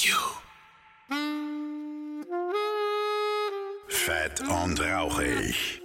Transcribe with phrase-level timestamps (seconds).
[0.00, 0.16] you.
[3.88, 5.82] Fett und rauchig.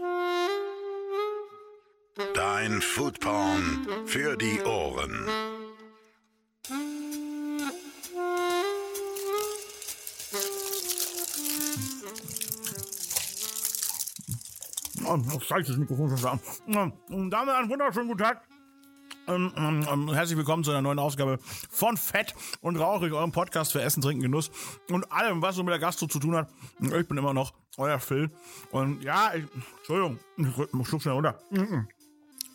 [2.33, 5.27] Dein Foodporn für die Ohren.
[15.05, 16.91] Oh, scheiße, das Mikrofon schon da.
[17.09, 18.41] Ähm, Damit einen wunderschönen guten Tag.
[19.27, 21.37] Ähm, ähm, ähm, herzlich willkommen zu einer neuen Ausgabe
[21.69, 24.49] von Fett und Rauchig, eurem Podcast für Essen, Trinken, Genuss
[24.89, 26.49] und allem, was so mit der Gastro zu tun hat.
[26.79, 28.31] Ich bin immer noch euer Phil.
[28.71, 29.43] Und ja, ich,
[29.79, 31.37] Entschuldigung, ich schluck schnell runter.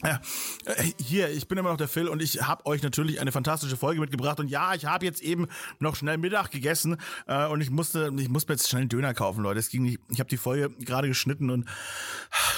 [0.05, 0.20] Ja,
[0.65, 3.77] äh, hier, ich bin immer noch der Phil und ich habe euch natürlich eine fantastische
[3.77, 4.41] Folge mitgebracht.
[4.41, 5.47] Und ja, ich habe jetzt eben
[5.79, 9.15] noch schnell Mittag gegessen äh, und ich musste, ich muss mir jetzt schnell einen Döner
[9.15, 9.60] kaufen, Leute.
[9.60, 11.69] Es ging nicht, ich habe die Folge gerade geschnitten und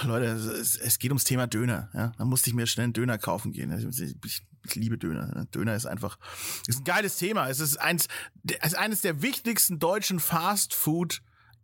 [0.05, 1.91] Leute, es, es geht ums Thema Döner.
[1.93, 3.71] Ja, da musste ich mir schnell einen Döner kaufen gehen.
[3.73, 5.27] Also, Ich, ich, ich liebe Döner.
[5.27, 5.47] ne?
[5.55, 6.19] Döner ist einfach,
[6.67, 7.49] ist ein geiles Thema.
[7.51, 8.09] Es ist eins,
[8.47, 11.21] es ist eines der wichtigsten deutschen Fast Food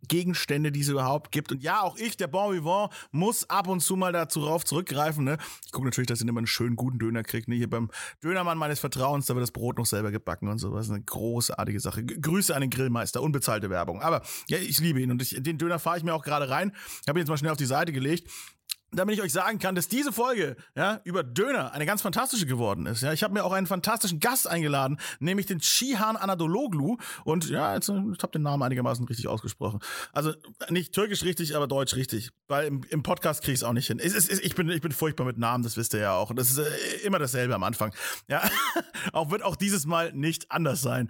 [0.07, 1.51] Gegenstände, die es überhaupt gibt.
[1.51, 5.23] Und ja, auch ich, der Bon Vivant, muss ab und zu mal dazu rauf zurückgreifen.
[5.23, 5.37] Ne?
[5.65, 7.49] Ich gucke natürlich, dass ich immer einen schönen, guten Döner kriege.
[7.49, 7.57] Ne?
[7.57, 7.89] Hier beim
[8.23, 10.89] Dönermann meines Vertrauens, da wird das Brot noch selber gebacken und sowas.
[10.89, 12.03] Eine großartige Sache.
[12.03, 14.01] Grüße an den Grillmeister, unbezahlte Werbung.
[14.01, 16.73] Aber ja, ich liebe ihn und ich, den Döner fahre ich mir auch gerade rein.
[17.01, 18.29] Ich habe ihn jetzt mal schnell auf die Seite gelegt
[18.91, 22.85] damit ich euch sagen kann, dass diese Folge ja, über Döner eine ganz fantastische geworden
[22.85, 23.01] ist.
[23.01, 26.97] Ja, ich habe mir auch einen fantastischen Gast eingeladen, nämlich den Chihan Anadologlu.
[27.23, 29.79] Und ja, jetzt, äh, ich habe den Namen einigermaßen richtig ausgesprochen.
[30.11, 30.33] Also
[30.69, 32.31] nicht türkisch richtig, aber deutsch richtig.
[32.47, 33.99] Weil im, im Podcast kriege ich es auch nicht hin.
[33.99, 36.29] Es, ist- es, ich, bin, ich bin furchtbar mit Namen, das wisst ihr ja auch.
[36.29, 36.65] Und das ist äh,
[37.05, 37.93] immer dasselbe am Anfang.
[38.27, 38.41] Ja,
[39.13, 41.07] auch wird auch dieses Mal nicht anders sein.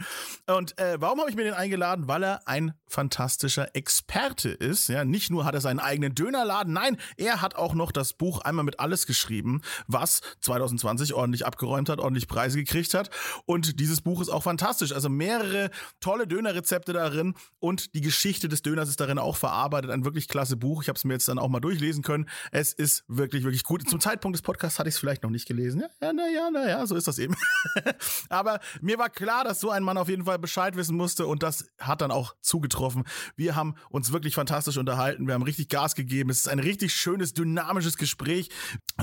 [0.48, 2.08] Und äh, warum habe ich mir den eingeladen?
[2.08, 4.88] Weil er ein fantastischer Experte ist.
[4.88, 8.42] Ja, nicht nur hat er seinen eigenen Dönerladen, nein, er hat auch noch das Buch
[8.42, 13.10] einmal mit alles geschrieben, was 2020 ordentlich abgeräumt hat, ordentlich Preise gekriegt hat.
[13.46, 14.92] Und dieses Buch ist auch fantastisch.
[14.94, 19.92] Also mehrere tolle Dönerrezepte darin und die Geschichte des Döners ist darin auch verarbeitet.
[19.92, 20.82] Ein wirklich klasse Buch.
[20.82, 22.28] Ich habe es mir jetzt dann auch mal durchlesen können.
[22.52, 23.88] Es ist wirklich, wirklich gut.
[23.90, 25.81] Zum Zeitpunkt des Podcasts hatte ich es vielleicht noch nicht gelesen.
[25.81, 27.36] Ja, ja, naja, naja, so ist das eben.
[28.30, 31.44] Aber mir war klar, dass so ein Mann auf jeden Fall Bescheid wissen musste und
[31.44, 33.04] das hat dann auch zugetroffen.
[33.36, 35.28] Wir haben uns wirklich fantastisch unterhalten.
[35.28, 36.30] Wir haben richtig Gas gegeben.
[36.30, 37.61] Es ist ein richtig schönes, dynamisches
[37.98, 38.50] Gespräch.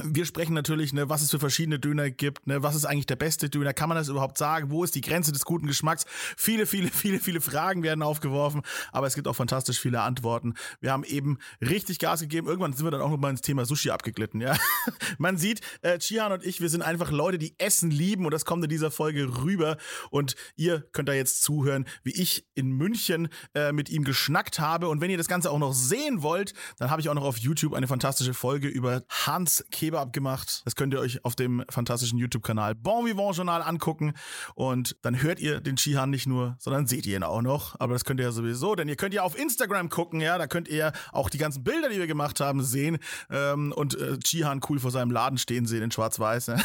[0.02, 3.16] Wir sprechen natürlich, ne, was es für verschiedene Döner gibt, ne, was ist eigentlich der
[3.16, 3.72] beste Döner?
[3.72, 4.70] Kann man das überhaupt sagen?
[4.70, 6.04] Wo ist die Grenze des guten Geschmacks?
[6.36, 10.54] Viele, viele, viele, viele Fragen werden aufgeworfen, aber es gibt auch fantastisch viele Antworten.
[10.80, 12.46] Wir haben eben richtig Gas gegeben.
[12.46, 14.56] Irgendwann sind wir dann auch noch mal ins Thema Sushi abgeglitten, ja.
[15.18, 18.44] Man sieht, äh, Chihan und ich, wir sind einfach Leute, die Essen lieben und das
[18.44, 19.76] kommt in dieser Folge rüber.
[20.10, 24.88] Und ihr könnt da jetzt zuhören, wie ich in München äh, mit ihm geschnackt habe.
[24.88, 27.38] Und wenn ihr das Ganze auch noch sehen wollt, dann habe ich auch noch auf
[27.38, 30.62] YouTube eine fantastische Folge über Hans Kebab gemacht.
[30.64, 34.14] Das könnt ihr euch auf dem fantastischen YouTube-Kanal Bon Vivant Journal angucken.
[34.54, 37.78] Und dann hört ihr den Chihan nicht nur, sondern seht ihr ihn auch noch.
[37.78, 40.38] Aber das könnt ihr ja sowieso, denn ihr könnt ja auf Instagram gucken, ja.
[40.38, 42.98] Da könnt ihr auch die ganzen Bilder, die wir gemacht haben, sehen.
[43.30, 46.52] Ähm, und äh, Chihan cool vor seinem Laden stehen sehen in Schwarz-Weiß.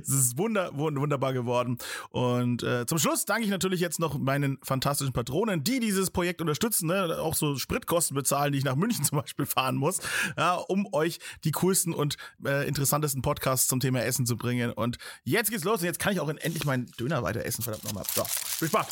[0.00, 1.78] Es ist wunder, wund- wunderbar geworden.
[2.10, 6.40] Und äh, zum Schluss danke ich natürlich jetzt noch meinen fantastischen Patronen, die dieses Projekt
[6.40, 7.18] unterstützen, ne?
[7.20, 9.98] auch so Spritkosten bezahlen, die ich nach München zum Beispiel fahren muss,
[10.36, 14.72] ja, um euch die coolsten und äh, interessantesten Podcasts zum Thema Essen zu bringen.
[14.72, 17.84] Und jetzt geht's los und jetzt kann ich auch endlich meinen Döner weiter essen, verdammt
[17.84, 18.04] nochmal.
[18.14, 18.86] So, viel Spaß.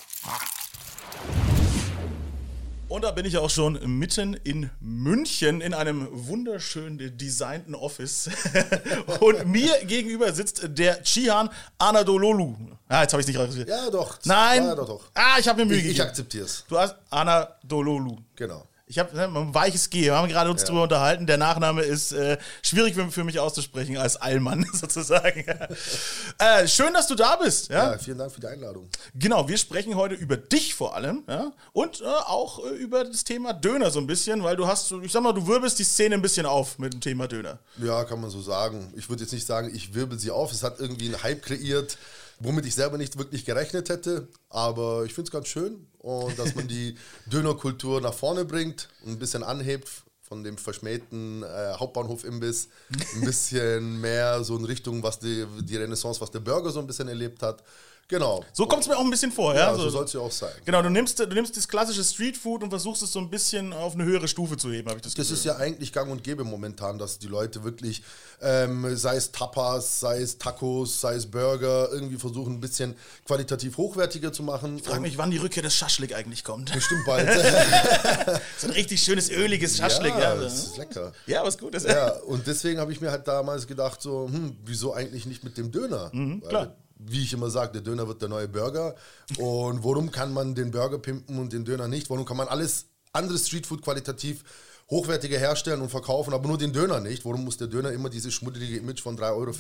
[2.88, 8.30] Und da bin ich auch schon mitten in München in einem wunderschön designten Office.
[9.20, 12.54] Und mir gegenüber sitzt der Chihan Anadololu.
[12.86, 13.66] Ah, jetzt habe ich nicht richtig.
[13.66, 14.18] Ja, doch.
[14.24, 14.62] Nein.
[14.62, 15.10] Ja, doch, doch.
[15.14, 16.08] Ah, ich habe mir Mühe Ich, ich gegeben.
[16.08, 16.64] akzeptiere es.
[16.68, 18.18] Du hast Anadololu.
[18.36, 18.68] Genau.
[18.88, 20.02] Ich habe ne, ein weiches G.
[20.02, 21.26] Wir haben gerade uns drüber unterhalten.
[21.26, 25.44] Der Nachname ist äh, schwierig für, für mich auszusprechen als Allmann sozusagen.
[26.38, 27.68] äh, schön, dass du da bist.
[27.68, 27.92] Ja?
[27.92, 28.88] Ja, vielen Dank für die Einladung.
[29.12, 33.24] Genau, wir sprechen heute über dich vor allem, ja, und äh, auch äh, über das
[33.24, 36.14] Thema Döner so ein bisschen, weil du hast, ich sag mal, du wirbelst die Szene
[36.14, 37.58] ein bisschen auf mit dem Thema Döner.
[37.78, 38.94] Ja, kann man so sagen.
[38.96, 40.52] Ich würde jetzt nicht sagen, ich wirbel sie auf.
[40.52, 41.98] Es hat irgendwie einen Hype kreiert,
[42.40, 44.28] womit ich selber nicht wirklich gerechnet hätte.
[44.48, 45.86] Aber ich finde es ganz schön.
[45.98, 46.96] Und dass man die
[47.26, 49.88] Dönerkultur nach vorne bringt und ein bisschen anhebt
[50.20, 52.68] von dem verschmähten äh, Hauptbahnhof-Imbiss.
[53.14, 56.86] Ein bisschen mehr so in Richtung, was die, die Renaissance, was der Burger so ein
[56.86, 57.62] bisschen erlebt hat.
[58.08, 58.44] Genau.
[58.52, 59.72] So kommt es mir auch ein bisschen vor, ja.
[59.72, 60.50] Ja, so soll es ja auch sein.
[60.64, 63.94] Genau, du nimmst, du nimmst das klassische Streetfood und versuchst es so ein bisschen auf
[63.94, 65.36] eine höhere Stufe zu heben, habe ich das Das Gefühl.
[65.38, 68.02] ist ja eigentlich gang und gäbe momentan, dass die Leute wirklich,
[68.40, 72.94] ähm, sei es Tapas, sei es Tacos, sei es Burger, irgendwie versuchen ein bisschen
[73.24, 74.76] qualitativ hochwertiger zu machen.
[74.76, 76.72] Ich frage mich, wann die Rückkehr des Schaschlik eigentlich kommt.
[76.72, 77.28] Bestimmt bald.
[78.58, 80.12] so ein richtig schönes, öliges Schaschlik.
[80.14, 81.12] ja, Ja, das ist lecker.
[81.26, 81.82] ja was Gutes.
[81.82, 85.56] Ja, und deswegen habe ich mir halt damals gedacht, so, hm, wieso eigentlich nicht mit
[85.58, 86.10] dem Döner?
[86.12, 86.74] Mhm, klar.
[86.98, 88.94] Wie ich immer sage, der Döner wird der neue Burger.
[89.38, 92.10] Und warum kann man den Burger pimpen und den Döner nicht?
[92.10, 94.44] Warum kann man alles andere Streetfood qualitativ
[94.88, 97.24] hochwertiger herstellen und verkaufen, aber nur den Döner nicht?
[97.24, 99.52] Warum muss der Döner immer dieses schmuddelige Image von 3,50 Euro,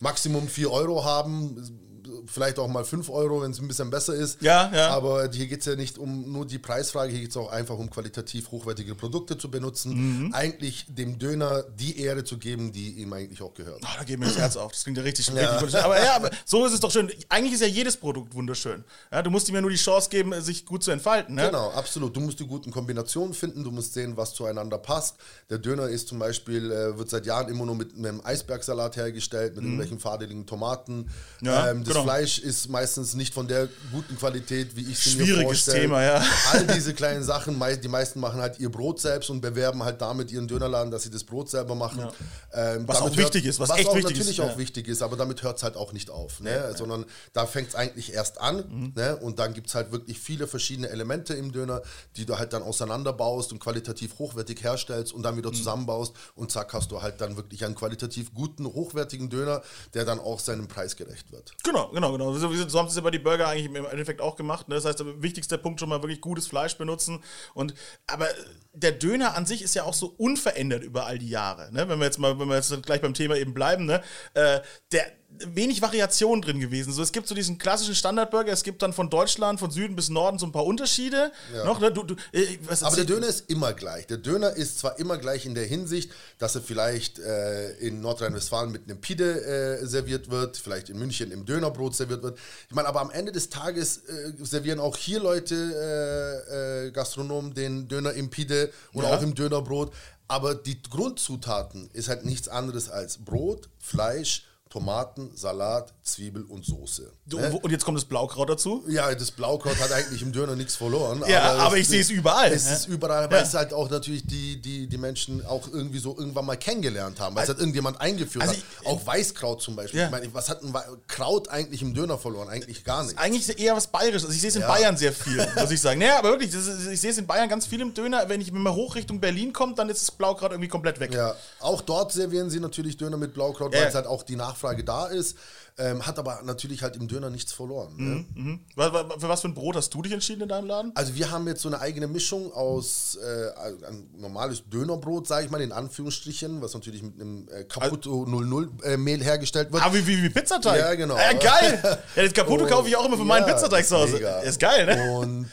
[0.00, 1.85] Maximum 4 Euro haben?
[2.26, 4.42] Vielleicht auch mal 5 Euro, wenn es ein bisschen besser ist.
[4.42, 4.88] Ja, ja.
[4.90, 7.76] Aber hier geht es ja nicht um nur die Preisfrage, hier geht es auch einfach
[7.78, 10.26] um qualitativ hochwertige Produkte zu benutzen.
[10.26, 10.34] Mhm.
[10.34, 13.80] Eigentlich dem Döner die Ehre zu geben, die ihm eigentlich auch gehört.
[13.82, 14.72] Oh, da geht mir das Herz auf.
[14.72, 15.34] Das klingt ja richtig, ja.
[15.34, 15.80] richtig wunderschön.
[15.80, 17.12] Aber ja, aber so ist es doch schön.
[17.28, 18.84] Eigentlich ist ja jedes Produkt wunderschön.
[19.12, 21.34] Ja, du musst ihm ja nur die Chance geben, sich gut zu entfalten.
[21.34, 21.46] Ne?
[21.46, 22.16] Genau, absolut.
[22.16, 25.16] Du musst die guten Kombinationen finden, du musst sehen, was zueinander passt.
[25.50, 29.54] Der Döner ist zum Beispiel, äh, wird seit Jahren immer nur mit einem Eisbergsalat hergestellt,
[29.54, 29.70] mit mhm.
[29.70, 31.10] irgendwelchen fadeligen Tomaten.
[31.40, 32.04] Ja, ähm, das genau.
[32.04, 35.80] Fleisch ist meistens nicht von der guten Qualität, wie ich es mir vorstelle.
[35.80, 36.24] Thema, ja.
[36.52, 40.30] All diese kleinen Sachen, die meisten machen halt ihr Brot selbst und bewerben halt damit
[40.30, 42.00] ihren Dönerladen, dass sie das Brot selber machen.
[42.00, 42.74] Ja.
[42.74, 44.44] Ähm, was auch wichtig ist, was, was echt auch wichtig natürlich ist.
[44.44, 46.50] auch wichtig ist, aber damit hört es halt auch nicht auf, ne?
[46.50, 48.92] Ja, sondern da fängt es eigentlich erst an mhm.
[48.94, 49.16] ne?
[49.16, 51.82] und dann gibt es halt wirklich viele verschiedene Elemente im Döner,
[52.16, 55.54] die du halt dann auseinanderbaust und qualitativ hochwertig herstellst und dann wieder mhm.
[55.54, 59.62] zusammenbaust und zack hast du halt dann wirklich einen qualitativ guten, hochwertigen Döner,
[59.94, 61.52] der dann auch seinem Preis gerecht wird.
[61.64, 62.32] Genau, genau, genau.
[62.32, 64.68] So, so haben sie es bei die Burger eigentlich im Endeffekt auch gemacht.
[64.68, 64.74] Ne?
[64.74, 67.22] Das heißt, der wichtigste Punkt schon mal wirklich gutes Fleisch benutzen.
[67.54, 67.74] Und
[68.06, 68.26] aber
[68.72, 71.72] der Döner an sich ist ja auch so unverändert über all die Jahre.
[71.72, 71.88] Ne?
[71.88, 74.02] Wenn wir jetzt mal, wenn wir jetzt gleich beim Thema eben bleiben, ne?
[74.34, 74.60] Äh,
[74.92, 75.06] der
[75.46, 76.92] wenig Variation drin gewesen.
[76.92, 80.08] So, es gibt so diesen klassischen Standardburger, es gibt dann von Deutschland, von Süden bis
[80.08, 81.32] Norden so ein paar Unterschiede.
[81.54, 81.64] Ja.
[81.64, 81.92] Noch, ne?
[81.92, 84.06] du, du, äh, Aber der Döner ist immer gleich.
[84.06, 88.72] Der Döner ist zwar immer gleich in der Hinsicht, dass er vielleicht äh, in Nordrhein-Westfalen
[88.72, 92.38] mit einem Pide äh, serviert wird, vielleicht in München im Dönerbrot serviert wird.
[92.68, 97.54] Ich meine, aber am Ende des Tages äh, servieren auch hier Leute, äh, äh, Gastronomen,
[97.54, 99.16] den Döner im Pide und ja.
[99.16, 99.92] auch im Dönerbrot.
[100.28, 104.44] Aber die Grundzutaten ist halt nichts anderes als Brot, Fleisch,
[104.76, 107.10] Tomaten, Salat, Zwiebel und Soße.
[107.24, 107.58] Du, ne?
[107.62, 108.84] Und jetzt kommt das Blaukraut dazu?
[108.86, 111.24] Ja, das Blaukraut hat eigentlich im Döner nichts verloren.
[111.26, 112.52] Ja, aber, aber ich sehe es überall.
[112.52, 113.42] Es ist überall, weil ja.
[113.42, 117.34] es halt auch natürlich die, die, die Menschen auch irgendwie so irgendwann mal kennengelernt haben,
[117.34, 118.86] weil es hat irgendjemand eingeführt also hat.
[118.86, 120.00] auch Weißkraut zum Beispiel.
[120.00, 120.06] Ja.
[120.06, 120.74] Ich meine, was hat ein
[121.08, 122.50] Kraut eigentlich im Döner verloren?
[122.50, 123.18] Eigentlich gar nichts.
[123.18, 124.24] Eigentlich eher was Bayerisches.
[124.24, 124.68] Also ich sehe es in ja.
[124.68, 126.00] Bayern sehr viel, muss ich sagen.
[126.00, 128.28] Naja, aber wirklich, ist, ich sehe es in Bayern ganz viel im Döner.
[128.28, 131.14] Wenn ich mal hoch Richtung Berlin komme, dann ist das Blaukraut irgendwie komplett weg.
[131.14, 134.65] Ja, auch dort servieren sie natürlich Döner mit Blaukraut, weil es halt auch die Nachfrage
[134.74, 135.36] da ist.
[135.78, 137.94] Ähm, hat aber natürlich halt im Döner nichts verloren.
[137.98, 138.24] Ne?
[138.34, 138.60] Mhm, mhm.
[138.74, 140.90] Für was für ein Brot hast du dich entschieden in deinem Laden?
[140.94, 145.50] Also wir haben jetzt so eine eigene Mischung aus äh, ein normales Dönerbrot, sage ich
[145.50, 149.82] mal, in Anführungsstrichen, was natürlich mit einem äh, Caputo 00 äh, Mehl hergestellt wird.
[149.82, 150.78] Ah, wie, wie, wie Pizzateig?
[150.78, 151.18] Ja, genau.
[151.18, 151.78] Ja, geil!
[152.16, 154.16] ja, das Caputo kaufe ich auch immer für meinen ja, Pizzateig zu Hause.
[154.44, 155.18] Ist geil, ne?
[155.18, 155.46] Und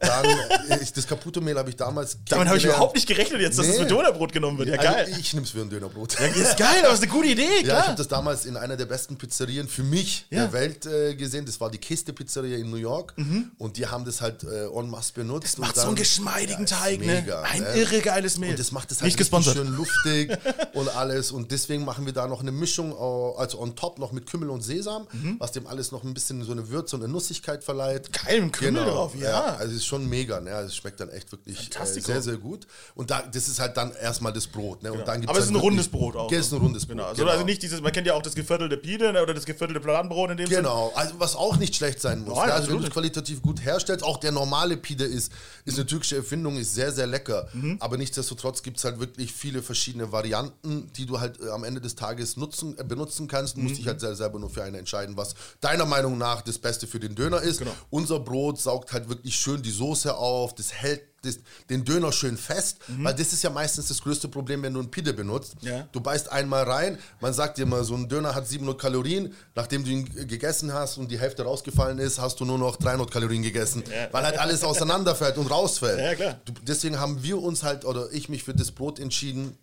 [0.00, 2.16] dann, äh, ich, das Caputo-Mehl habe ich damals.
[2.28, 3.72] Damit habe ich überhaupt nicht gerechnet, jetzt, dass nee.
[3.72, 4.70] es für Dönerbrot genommen wird.
[4.70, 5.16] Ja, also geil.
[5.20, 6.18] ich nehme es für ein Dönerbrot.
[6.18, 7.76] Ja, ist geil, aber ist eine gute Idee, klar.
[7.76, 10.44] Ja, ich habe das damals in einer der besten Pizzerien für mich ja.
[10.44, 11.44] der Welt äh, gesehen.
[11.44, 13.12] Das war die Kiste-Pizzeria in New York.
[13.16, 13.50] Mhm.
[13.58, 15.44] Und die haben das halt äh, en masse benutzt.
[15.44, 17.06] Das macht dann, so einen geschmeidigen ja, Teig, ne?
[17.06, 17.48] mega, ne?
[17.48, 17.74] Ein ne?
[17.74, 18.50] irre geiles Mehl.
[18.50, 20.32] Und das macht es halt nicht schön luftig
[20.74, 21.30] und alles.
[21.30, 22.94] Und deswegen machen wir da noch eine Mischung,
[23.36, 25.36] also on top noch mit Kümmel und Sesam, mhm.
[25.38, 28.12] was dem alles noch ein bisschen so eine Würze und eine Nussigkeit verleiht.
[28.12, 28.94] Geil, Kümmel genau.
[28.94, 29.56] drauf, ja.
[29.56, 30.54] Also ist schon mega, ne?
[30.54, 32.66] Also es schmeckt dann echt wirklich äh, sehr, sehr gut.
[32.94, 34.82] Und da, das ist halt dann erstmal das Brot.
[34.82, 34.92] Ne?
[34.92, 35.12] Und genau.
[35.12, 36.30] dann Aber es ist ein rundes Brot auch.
[36.32, 36.96] Es ist ein rundes Brot.
[36.96, 37.08] Genau.
[37.08, 37.32] Also, genau.
[37.32, 40.30] also nicht dieses, man kennt ja auch das geviertelte Pide ne, oder das geviertelte Fladenbrot
[40.30, 42.36] in dem Genau, also was auch nicht schlecht sein muss.
[42.36, 42.54] Nein, ne?
[42.54, 45.32] Also wenn du es qualitativ gut herstellst, auch der normale Pide ist,
[45.64, 47.48] ist eine türkische Erfindung, ist sehr, sehr lecker.
[47.52, 47.76] Mhm.
[47.80, 51.80] Aber nichtsdestotrotz gibt es halt wirklich viele verschiedene Varianten, die du halt äh, am Ende
[51.80, 53.56] des Tages nutzen, äh, benutzen kannst.
[53.56, 53.78] Du musst mhm.
[53.78, 57.14] dich halt selber nur für eine entscheiden, was deiner Meinung nach das Beste für den
[57.14, 57.58] Döner ist.
[57.58, 57.72] Genau.
[57.90, 62.36] Unser Brot saugt halt wirklich schön die Soße auf, das hält das, den Döner schön
[62.36, 63.04] fest, mhm.
[63.04, 65.56] weil das ist ja meistens das größte Problem, wenn du einen Pide benutzt.
[65.62, 65.88] Ja.
[65.92, 69.84] Du beißt einmal rein, man sagt dir mal, so ein Döner hat 700 Kalorien, nachdem
[69.84, 73.42] du ihn gegessen hast und die Hälfte rausgefallen ist, hast du nur noch 300 Kalorien
[73.42, 74.08] gegessen, ja.
[74.12, 76.20] weil halt alles auseinanderfällt und rausfällt.
[76.20, 79.56] Ja, du, deswegen haben wir uns halt, oder ich mich für das Brot entschieden,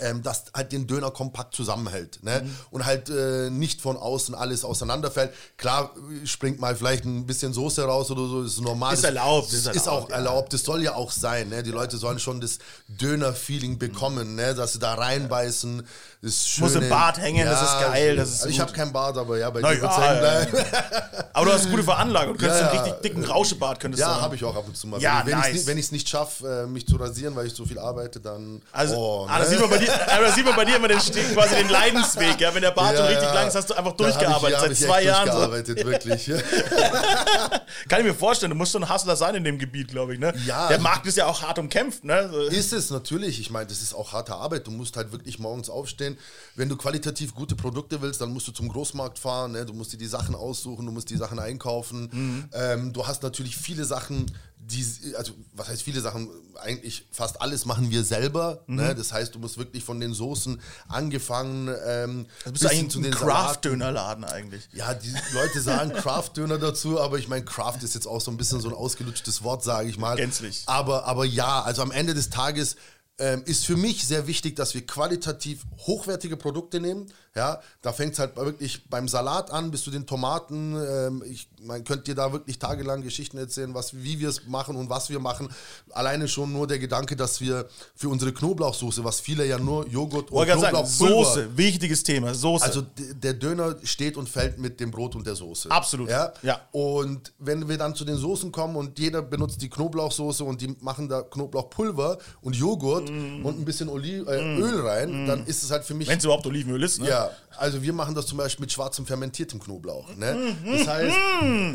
[0.00, 2.42] ähm, das halt den Döner kompakt zusammenhält ne?
[2.44, 2.56] Mhm.
[2.70, 5.32] und halt äh, nicht von außen alles auseinanderfällt.
[5.56, 5.90] Klar
[6.24, 8.94] springt mal vielleicht ein bisschen Soße raus oder so, ist normal.
[8.94, 9.52] Ist erlaubt.
[9.52, 10.16] Ist, ist auch ja.
[10.16, 11.48] erlaubt, das soll ja auch sein.
[11.48, 11.62] Ne?
[11.62, 12.58] Die Leute sollen schon das
[12.88, 14.54] Döner-Feeling bekommen, ne?
[14.54, 15.86] dass sie da reinbeißen.
[16.22, 18.16] Das schöne, Muss im Bart hängen, ja, das ist geil.
[18.16, 20.52] Das ist also ich habe keinen Bart, aber ja, bei dir wird's hängen bleiben.
[21.34, 23.78] aber du hast eine gute Veranlagung, du könntest einen richtig dicken Rauschebart.
[23.78, 25.00] Könntest ja, habe ich auch ab und zu mal.
[25.00, 25.50] Ja, wenn nice.
[25.50, 28.62] ich es nicht, nicht schaffe, äh, mich zu rasieren, weil ich so viel arbeite, dann...
[28.72, 30.98] Also, oh, ah, das sieht man bei dir, aber sieht man bei dir immer den,
[30.98, 32.40] quasi den Leidensweg.
[32.40, 32.54] Ja?
[32.54, 34.56] Wenn der Bart schon richtig lang ist, hast du einfach ich- durchgearbeitet.
[34.56, 35.26] hab seit ich zwei Jahren.
[35.30, 35.46] So.
[35.46, 36.26] Durchgearbeitet, wirklich.
[36.26, 36.36] ja.
[37.88, 40.20] Kann ich mir vorstellen, du musst so ein Hustler sein in dem Gebiet, glaube ich.
[40.20, 40.32] Ne?
[40.46, 40.68] Ja.
[40.68, 42.04] Der Markt ist ja auch hart umkämpft.
[42.04, 42.28] Ne?
[42.30, 42.40] So.
[42.42, 43.40] Ist es natürlich.
[43.40, 44.66] Ich meine, das ist auch harte Arbeit.
[44.66, 46.18] Du musst halt wirklich morgens aufstehen.
[46.54, 49.52] Wenn du qualitativ gute Produkte willst, dann musst du zum Großmarkt fahren.
[49.52, 49.66] Ne?
[49.66, 52.08] Du musst dir die Sachen aussuchen, du musst die Sachen einkaufen.
[52.12, 52.48] Mhm.
[52.52, 54.26] Ähm, du hast natürlich viele Sachen,
[54.66, 56.30] die, also was heißt viele Sachen?
[56.60, 58.64] Eigentlich fast alles machen wir selber.
[58.66, 58.76] Mhm.
[58.76, 58.94] Ne?
[58.94, 61.68] Das heißt, du musst wirklich von den Soßen angefangen.
[61.86, 63.12] Ähm, Du bist eigentlich zu den.
[63.12, 64.68] Craft-Dönerladen eigentlich.
[64.72, 68.36] Ja, die Leute sagen Craft-Döner dazu, aber ich meine, Craft ist jetzt auch so ein
[68.36, 70.16] bisschen so ein ausgelutschtes Wort, sage ich mal.
[70.16, 70.62] Gänzlich.
[70.66, 72.76] Aber, aber ja, also am Ende des Tages
[73.18, 77.06] ähm, ist für mich sehr wichtig, dass wir qualitativ hochwertige Produkte nehmen.
[77.36, 80.76] Ja, da fängt es halt wirklich beim Salat an, bis zu den Tomaten.
[80.76, 84.76] Ähm, ich, man könnte dir da wirklich tagelang Geschichten erzählen, was, wie wir es machen
[84.76, 85.48] und was wir machen.
[85.90, 90.30] Alleine schon nur der Gedanke, dass wir für unsere Knoblauchsoße, was viele ja nur Joghurt
[90.30, 90.84] und Knoblauchpulver
[91.24, 92.32] Soße, wichtiges Thema.
[92.34, 92.64] Soße.
[92.66, 95.72] also der Döner steht und fällt mit dem Brot und der Soße.
[95.72, 96.32] Absolut, Ja?
[96.42, 96.60] ja.
[96.70, 100.76] Und wenn wir dann zu den Soßen kommen und jeder benutzt die Knoblauchsoße und die
[100.80, 103.44] machen da Knoblauchpulver und Joghurt Mm.
[103.44, 106.06] und ein bisschen Oli äh, Öl rein, dann ist es halt für mich.
[106.06, 107.00] Wenn es überhaupt Olivenöl ist.
[107.00, 107.08] Ne?
[107.08, 107.23] ja,
[107.56, 110.14] also wir machen das zum Beispiel mit schwarzem fermentiertem Knoblauch.
[110.16, 110.56] Ne?
[110.66, 111.16] Das heißt,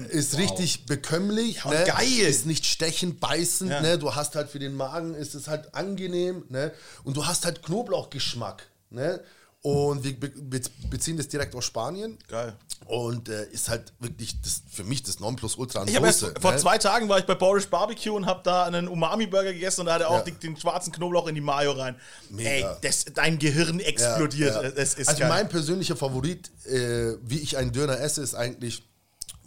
[0.10, 1.84] ist richtig bekömmlich, Ja, ne?
[1.86, 2.08] geil.
[2.28, 3.72] ist nicht stechend, beißend.
[3.72, 3.82] Ja.
[3.82, 3.98] Ne?
[3.98, 6.72] Du hast halt für den Magen, ist es halt angenehm ne?
[7.04, 8.68] und du hast halt Knoblauchgeschmack.
[8.90, 9.22] Ne?
[9.62, 12.18] Und wir be be beziehen das direkt aus Spanien.
[12.30, 12.56] Geil.
[12.86, 16.36] Und äh, ist halt wirklich das, für mich das Nonplusultra an Ich habe erst Soße,
[16.40, 16.58] vor ne?
[16.58, 19.96] zwei Tagen war ich bei Boris Barbecue und habe da einen Umami-Burger gegessen und da
[19.96, 20.22] hat er auch Ja.
[20.24, 21.98] die, den schwarzen Knoblauch in die Mayo rein.
[22.30, 22.50] Mega.
[22.50, 24.56] Ey, das, dein Gehirn explodiert.
[24.56, 24.72] Ja, ja.
[24.72, 25.30] Das ist also geil.
[25.30, 28.82] mein persönlicher Favorit, äh, wie ich einen Döner esse, ist eigentlich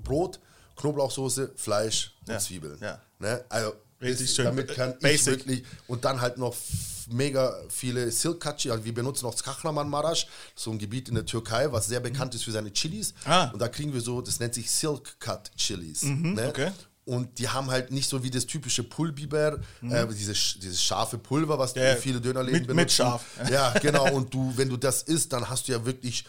[0.04, 0.38] Brot,
[0.76, 2.76] Knoblauchsoße, Fleisch und Zwiebeln.
[2.83, 3.00] ja.
[3.19, 3.42] Ne?
[3.49, 4.45] Also Richtig ist, schön.
[4.45, 5.26] Damit kann ich Basic.
[5.38, 6.54] wirklich und dann halt noch
[7.12, 11.71] mega viele Silkachi, also wir benutzen auch Kahraman Maraş, so ein Gebiet in der Türkei,
[11.73, 13.14] was sehr bekannt ist für seine Chilis.
[13.25, 13.50] Ah.
[13.52, 16.02] Und da kriegen wir so, das nennt sich Silk Cut Chilis.
[16.02, 16.49] ne?
[16.49, 16.71] okay.
[17.04, 21.59] Und die haben halt nicht so wie das typische Pulbiber, äh, dieses, dieses scharfe Pulver,
[21.59, 23.25] was Ja, viele Dönerläden mit- mit scharf.
[23.50, 24.12] Ja, genau.
[24.14, 26.25] Und du, wenn du das isst, dann hast du ja wirklich,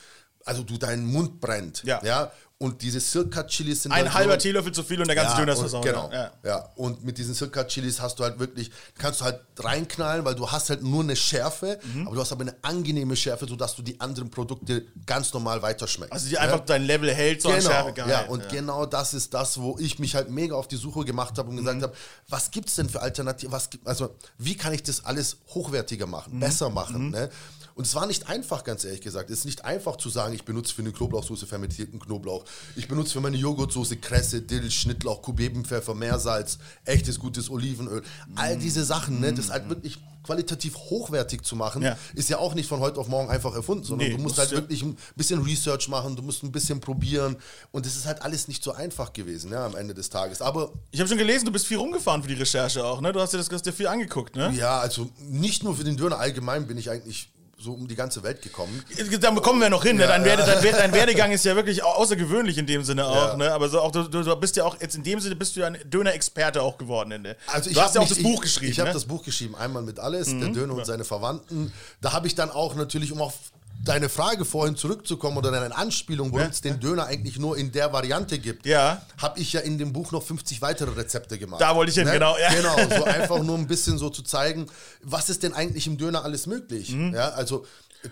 [0.46, 1.84] also du, dein Mund brennt.
[1.84, 2.02] Ja.
[2.04, 2.32] ja?
[2.64, 5.34] Und diese Silka Chilis sind Ein dann halber so, Teelöffel zu viel und der ganze
[5.34, 5.84] ja, Döner ist versaut.
[5.84, 6.10] Genau.
[6.14, 6.32] Ja.
[6.46, 6.70] Ja.
[6.76, 10.50] Und mit diesen Silka Chilis hast du halt wirklich, kannst du halt reinknallen, weil du
[10.50, 12.08] hast halt nur eine Schärfe, Mhm.
[12.08, 16.14] aber du hast aber eine angenehme Schärfe, sodass du die anderen Produkte ganz normal weiterschmeckst.
[16.14, 17.92] Also die einfach dein Level hält, so Genau, Schärfe.
[17.94, 18.10] Geil.
[18.10, 21.38] ja, und genau das ist das, wo ich mich halt mega auf die Suche gemacht
[21.38, 21.84] habe und gesagt Mhm.
[21.84, 21.94] habe,
[22.30, 26.06] was gibt es denn für Alternativen, was gibt, also wie kann ich das alles hochwertiger
[26.06, 26.12] Mhm.
[26.12, 27.30] machen, besser machen, ne?
[27.76, 29.32] Und es war nicht einfach, ganz ehrlich gesagt.
[29.32, 32.46] Es ist nicht einfach zu sagen, ich benutze für eine Knoblauchsoße fermentierten Knoblauch.
[32.76, 38.02] Ich benutze für meine Joghurtsoße Kresse, Dill, Schnittlauch, Kubebenpfeffer, Meersalz, echtes gutes Olivenöl.
[38.36, 41.98] All diese Sachen, ne, das halt wirklich qualitativ hochwertig zu machen, Ja.
[42.16, 44.40] ist ja auch nicht von heute auf morgen einfach erfunden, sondern Nee, du musst musst
[44.40, 47.36] halt ja- wirklich ein bisschen Research machen, du musst ein bisschen probieren
[47.74, 50.42] und es ist halt alles nicht so einfach gewesen, ja, am Ende des Tages.
[50.42, 53.12] Aber Ich habe schon gelesen, du bist viel rumgefahren für die Recherche auch, ne?
[53.12, 54.54] Du hast dir das hast dir viel angeguckt, ne?
[54.56, 58.24] ja, also nicht nur für den Döner allgemein bin ich eigentlich so um die ganze
[58.24, 58.84] Welt gekommen.
[59.22, 59.96] Da kommen wir noch hin.
[59.98, 60.08] ne?
[60.08, 63.30] Dein, Werde, dein, Werde- dein Werdegang ist ja wirklich au- außergewöhnlich in dem Sinne auch.
[63.30, 63.38] Ja.
[63.38, 63.52] Ne?
[63.54, 65.68] Aber so auch, du, du bist ja auch jetzt in dem Sinne bist du ja
[65.68, 67.22] ein Döner-Experte auch geworden.
[67.22, 67.38] Ne?
[67.48, 68.72] Also ich du hast ja auch das Buch ich, geschrieben.
[68.72, 68.94] Ich habe ne?
[68.94, 71.72] das Buch geschrieben, einmal mit alles, der Döner und seine Verwandten.
[72.02, 73.36] Da habe ich dann auch natürlich, um auf
[73.84, 77.92] deine Frage vorhin zurückzukommen oder deine Anspielung, warum es den Döner eigentlich nur in der
[77.92, 79.02] Variante gibt, Ja.
[79.18, 81.62] habe ich ja in dem Buch noch 50 weitere Rezepte gemacht.
[81.62, 82.54] Da wollte ich hin, genau, ja.
[82.54, 84.68] Genau, so einfach nur ein bisschen so zu zeigen,
[85.02, 86.92] was ist denn eigentlich im Döner alles möglich.
[86.92, 87.14] Mhm.
[87.14, 87.66] Ja, also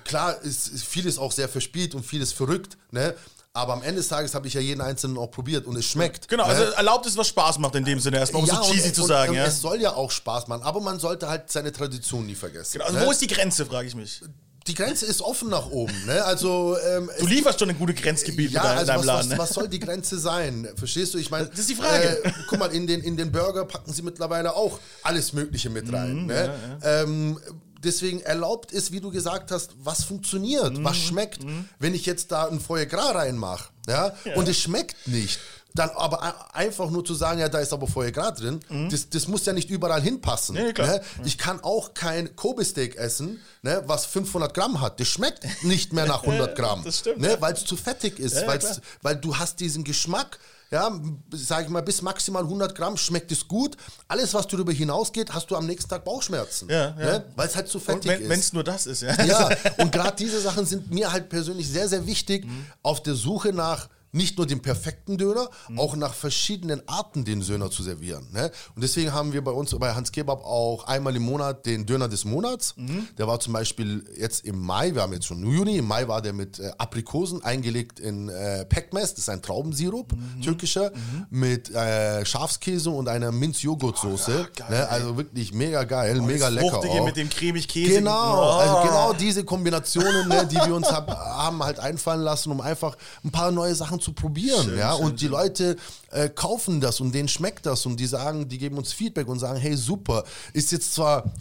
[0.04, 3.16] klar ist, ist vieles auch sehr verspielt und vieles verrückt, ne?
[3.54, 6.30] Aber am Ende des Tages habe ich ja jeden einzelnen auch probiert und es schmeckt.
[6.30, 6.54] Genau, ne?
[6.54, 9.06] also erlaubt es, was Spaß macht in dem Sinne erstmal, um so cheesy und, zu
[9.06, 9.32] sagen.
[9.32, 9.46] Und ja?
[9.46, 12.74] Es soll ja auch Spaß machen, aber man sollte halt seine Tradition nie vergessen.
[12.74, 13.06] Genau, also ne?
[13.06, 14.22] wo ist die Grenze, frage ich mich.
[14.68, 15.94] Die Grenze ist offen nach oben.
[16.06, 16.24] Ne?
[16.24, 19.30] Also, ähm, Du lieferst schon ein gutes Grenzgebiet ja, mit dein, also deinem was, Laden.
[19.32, 19.38] was, ne?
[19.44, 20.68] was soll die Grenze sein?
[20.76, 21.18] Verstehst du?
[21.18, 22.24] Ich meine, Das ist die Frage.
[22.24, 25.88] Äh, guck mal, in den, in den Burger packen sie mittlerweile auch alles Mögliche mit
[25.88, 26.26] Mhm, rein.
[26.28, 26.54] ne?
[26.84, 27.40] Ähm,
[27.84, 31.40] deswegen erlaubt ist, wie du gesagt hast, was funktioniert, Mhm, was schmeckt.
[31.80, 35.40] Wenn ich jetzt da ein Foie Gras reinmache ja, und es schmeckt nicht,
[35.74, 38.60] dann aber ein- einfach nur zu sagen, ja, da ist aber Foie drin,
[38.92, 40.56] das, das muss ja nicht überall hinpassen.
[40.56, 40.62] Mhm.
[40.78, 40.86] Nee.
[40.86, 41.02] Ne?
[41.24, 45.00] Ich kann auch kein Kobe-Steak essen, ne, was 500 Gramm hat.
[45.00, 48.36] Das schmeckt nicht mehr nach 100 Gramm, das stimmt, ne, weil es zu fettig ist,
[48.36, 48.60] Ja, ja,
[49.02, 50.40] weil du hast diesen Geschmack,
[50.72, 50.90] ja,
[51.34, 53.76] sage ich mal, bis maximal 100 Gramm schmeckt es gut.
[54.08, 56.94] Alles, was darüber hinausgeht, hast du am nächsten Tag Bauchschmerzen, Ja, ja.
[56.96, 58.46] Ne, weil es halt zu fettig wenn ist.
[58.46, 59.22] es nur das ist, ja.
[59.26, 59.50] Ja,
[59.80, 62.66] und gerade diese Sachen sind mir halt persönlich sehr, sehr wichtig Mhm.
[62.84, 65.80] auf der Suche nach nicht nur den perfekten Döner, Mhm.
[65.80, 68.28] auch nach verschiedenen Arten den Döner zu servieren.
[68.32, 68.52] Ne?
[68.76, 72.08] Und deswegen haben wir bei uns bei Hans Kebab auch einmal im Monat den Döner
[72.08, 72.74] des Monats.
[72.78, 73.08] Mhm.
[73.18, 76.22] Der war zum Beispiel jetzt im Mai, wir haben jetzt schon Juni, im Mai war
[76.22, 80.42] der mit äh, Aprikosen eingelegt in äh, Pekmez, das ist ein Traubensirup, Mhm.
[80.42, 80.92] türkischer,
[81.30, 84.48] mit äh, Schafskäse und einer Minz-Joghurt-Soße.
[84.70, 84.90] ne?
[84.90, 86.78] Also wirklich mega geil, mega Das lecker.
[86.80, 87.06] Auch.
[87.06, 87.96] mit dem cremig Käse.
[87.96, 92.60] Genau, also genau diese Kombinationen, ne, die wir uns hab, haben halt einfallen lassen, um
[92.62, 94.78] einfach ein paar neue Sachen zu probieren.
[94.78, 95.78] ja, und die Leute
[96.12, 99.40] äh, kaufen das und denen schmeckt das und die sagen, die geben uns Feedback und
[99.40, 101.32] sagen, hey super, ist jetzt zwar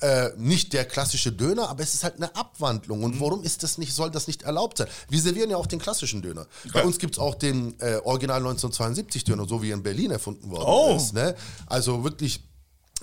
[0.00, 3.02] äh, nicht der klassische Döner, aber es ist halt eine Abwandlung.
[3.02, 4.86] Und warum ist das nicht, soll das nicht erlaubt sein?
[5.08, 6.46] Wir servieren ja auch den klassischen Döner.
[6.72, 10.12] Bei uns gibt es auch den äh, Original 1972 Döner, so wie er in Berlin
[10.12, 10.94] erfunden worden Oh.
[10.96, 11.14] ist.
[11.14, 11.34] Ne?
[11.66, 12.44] Also wirklich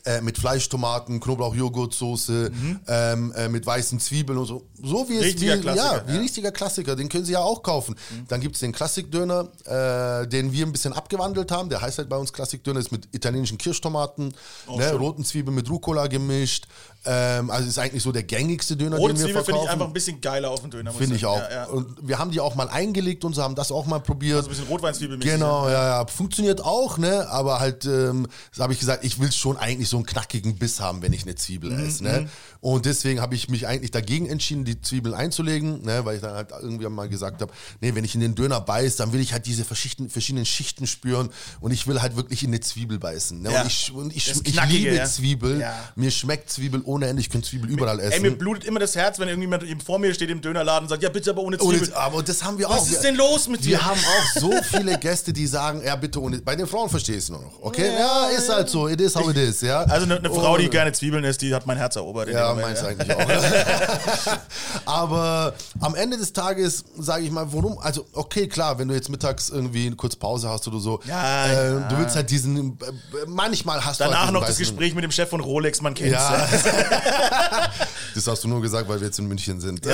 [0.04, 2.52] äh, mit Fleischtomaten, Knoblauch-Joghurt-Soße,
[2.88, 4.66] ähm, äh, mit weißen Zwiebeln und so.
[4.84, 6.20] So wie es Richtiger wie, Klassiker, ja, wie ja.
[6.20, 7.96] richtiger Klassiker, den können Sie ja auch kaufen.
[8.28, 11.70] Dann gibt es den Klassikdöner, äh, den wir ein bisschen abgewandelt haben.
[11.70, 14.34] Der heißt halt bei uns Klassikdöner, ist mit italienischen Kirschtomaten,
[14.68, 16.68] ne, roten Zwiebeln mit Rucola gemischt.
[17.06, 19.70] Ähm, also ist eigentlich so der gängigste Döner, Rote den wir Zwiebel finde ich verkaufen.
[19.70, 20.92] einfach ein bisschen geiler auf dem Döner.
[20.92, 21.38] Finde ich auch.
[21.38, 21.64] Ja, ja.
[21.66, 24.44] Und wir haben die auch mal eingelegt und so haben das auch mal probiert.
[24.44, 25.32] So ein bisschen Rotweinzwiebelmäßig.
[25.34, 26.08] Genau, ja, ja.
[26.08, 27.28] Funktioniert auch, ne?
[27.30, 28.28] Aber halt, ähm,
[28.60, 31.36] habe ich gesagt, ich will schon eigentlich so einen knackigen Biss haben, wenn ich eine
[31.36, 32.30] Zwiebel Mhm, esse, ne?
[32.62, 36.04] Und deswegen habe ich mich eigentlich dagegen entschieden, die Zwiebeln einzulegen, ne?
[36.06, 38.96] Weil ich dann halt irgendwie mal gesagt habe, nee, wenn ich in den Döner beiß,
[38.96, 42.50] dann will ich halt diese verschiedenen, verschiedenen Schichten spüren und ich will halt wirklich in
[42.50, 43.42] eine Zwiebel beißen.
[43.42, 43.52] Ne?
[43.52, 43.62] Ja.
[43.62, 45.04] Und ich, und ich, ich liebe.
[45.04, 45.64] Zwiebel.
[45.96, 47.22] Mir schmeckt Zwiebel ohne Ende.
[47.22, 48.14] Ich könnte Zwiebel überall essen.
[48.14, 50.90] Ey, mir blutet immer das Herz, wenn irgendjemand eben vor mir steht im Dönerladen und
[50.90, 51.94] sagt, ja bitte aber ohne Ohne, Zwiebel.
[51.96, 52.78] aber das haben wir auch.
[52.78, 53.72] Was ist denn los mit dir?
[53.72, 56.40] Wir haben auch so viele Gäste, die sagen, ja bitte ohne.
[56.40, 57.54] Bei den Frauen verstehe ich es nur noch.
[57.62, 57.92] Okay?
[57.98, 58.88] Ja, ist halt so.
[58.88, 59.62] It is how it is.
[59.62, 59.82] Ja?
[59.84, 62.30] Also eine, eine Frau, die gerne Zwiebeln isst, die hat mein Herz erobert.
[62.30, 62.88] Ja, meins ja.
[62.88, 63.26] eigentlich auch.
[64.86, 67.78] Aber am Ende des Tages sage ich mal, warum?
[67.80, 71.46] Also, okay, klar, wenn du jetzt mittags irgendwie eine kurze Pause hast oder so, Ja,
[71.48, 71.80] äh, ja.
[71.88, 72.86] du willst halt diesen, äh,
[73.28, 75.94] manchmal hast du Danach halt diesen noch das Gespräch mit dem Chef von Rolex, man
[75.94, 76.14] kennt's.
[76.14, 76.48] Ja.
[78.16, 79.86] das hast du nur gesagt, weil wir jetzt in München sind.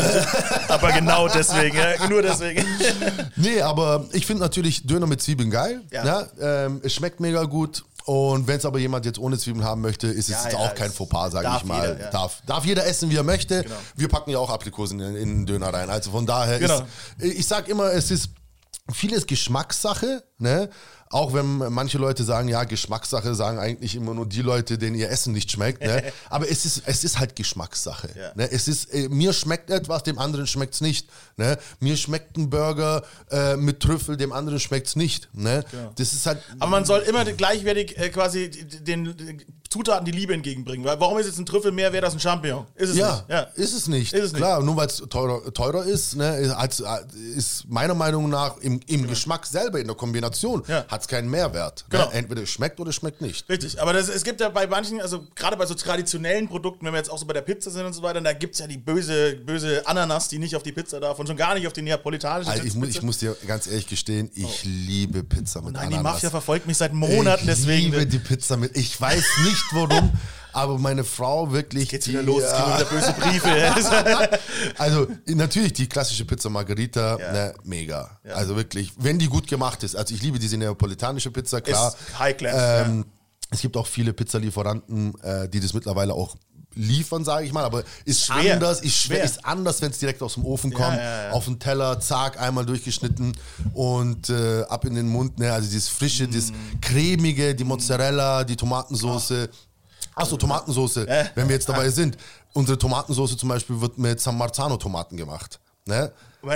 [0.68, 1.78] Aber genau deswegen,
[2.10, 2.66] nur deswegen.
[3.36, 5.82] Nee, aber ich finde natürlich Döner mit Zwiebeln geil.
[5.92, 6.06] Ja.
[6.06, 6.28] Ja.
[6.66, 7.84] Ähm, es schmeckt mega gut.
[8.06, 10.60] Und wenn es aber jemand jetzt ohne Zwiebeln haben möchte, ist es Ja, jetzt ja,
[10.60, 11.88] auch kein Fauxpas, sage ich mal.
[11.90, 12.10] jeder, ja.
[12.10, 13.62] darf, darf jeder essen, wie er möchte.
[13.62, 13.76] Genau.
[13.96, 15.90] Wir packen ja auch Aprikosen in, in den Döner rein.
[15.90, 16.80] Also von daher Genau.
[17.20, 18.30] ist, ich sag immer, es ist
[18.92, 20.70] vieles Geschmackssache, ne?
[21.12, 25.10] Auch wenn manche Leute sagen, ja, Geschmackssache, sagen eigentlich immer nur die Leute, denen ihr
[25.10, 25.84] Essen nicht schmeckt.
[25.84, 26.04] Ne?
[26.30, 28.10] Aber es ist, es ist halt Geschmackssache.
[28.18, 28.32] Ja.
[28.36, 28.50] Ne?
[28.52, 31.08] Es ist, äh, mir schmeckt etwas, dem anderen schmeckt es nicht.
[31.38, 31.58] Ne?
[31.80, 35.30] Mir schmeckt ein Burger äh, mit Trüffel, dem anderen schmeckt es nicht.
[35.34, 35.64] Ne?
[35.96, 36.40] Das ist halt.
[36.60, 40.86] Aber man soll immer gleichwertig äh, quasi den, den Zutaten die Liebe entgegenbringen.
[40.86, 42.66] Weil warum ist jetzt ein Trüffel mehr wert als ein Champignon?
[42.76, 43.30] Ist es Ja, nicht.
[43.30, 43.40] Ja.
[43.56, 44.14] ist es nicht.
[44.14, 44.42] Ist es nicht.
[44.42, 46.84] Klar, nur weil es teurer, teurer ist, ne, ist,
[47.36, 50.86] ist meiner Meinung nach im, im Geschmack selber, in der Kombination, Ja.
[50.90, 51.86] hat es keinen Mehrwert.
[51.90, 52.06] Genau.
[52.08, 52.14] Ne?
[52.14, 53.48] Entweder es schmeckt oder es schmeckt nicht.
[53.50, 56.94] Richtig, aber das, es gibt ja bei manchen, also gerade bei so traditionellen Produkten, wenn
[56.94, 58.68] wir jetzt auch so bei der Pizza sind und so weiter, da gibt es ja
[58.68, 61.72] die böse, böse Ananas, die nicht auf die Pizza darf und schon gar nicht auf
[61.74, 62.98] die neapolitanische Also ich, mu- Pizza.
[63.00, 65.78] ich muss dir ganz ehrlich gestehen, ich liebe Pizza mit Oh.
[65.80, 66.14] Nein, die Ananas.
[66.16, 67.92] Mafia verfolgt mich seit Monaten, ich deswegen.
[67.92, 68.76] liebe die Pizza mit.
[68.76, 70.12] Ich weiß nicht warum,
[70.54, 71.90] aber meine Frau wirklich.
[71.90, 73.50] Geht's die, wieder los, ja, wieder böse Briefe.
[74.78, 77.32] Also natürlich die klassische Pizza Margherita, Ja.
[77.32, 78.20] ne, mega.
[78.34, 79.96] Also wirklich, wenn die gut gemacht ist.
[79.96, 81.90] Also ich liebe diese neapolitanische Pizza, klar.
[81.90, 83.06] Ist High Class, Ähm,
[83.54, 86.36] Es gibt auch viele Pizzalieferanten, äh, die das mittlerweile auch
[86.76, 88.54] liefern, sage ich mal, aber ist Schwer.
[88.54, 89.26] anders, ist schwer, Schwer.
[89.26, 91.32] ist anders, wenn es direkt aus dem Ofen kommt, ja, ja.
[91.32, 93.36] auf den Teller, zack, einmal durchgeschnitten
[93.74, 95.52] und äh, ab in den Mund, ne?
[95.52, 96.80] also dieses frische, das Mm.
[96.82, 99.50] cremige, die Mozzarella, die Tomatensoße.
[100.16, 102.18] Achso, Tomatensoße, wenn wir jetzt dabei sind.
[102.54, 105.60] Unsere Tomatensoße zum Beispiel wird mit San Marzano Tomaten gemacht.
[105.86, 106.12] Ne?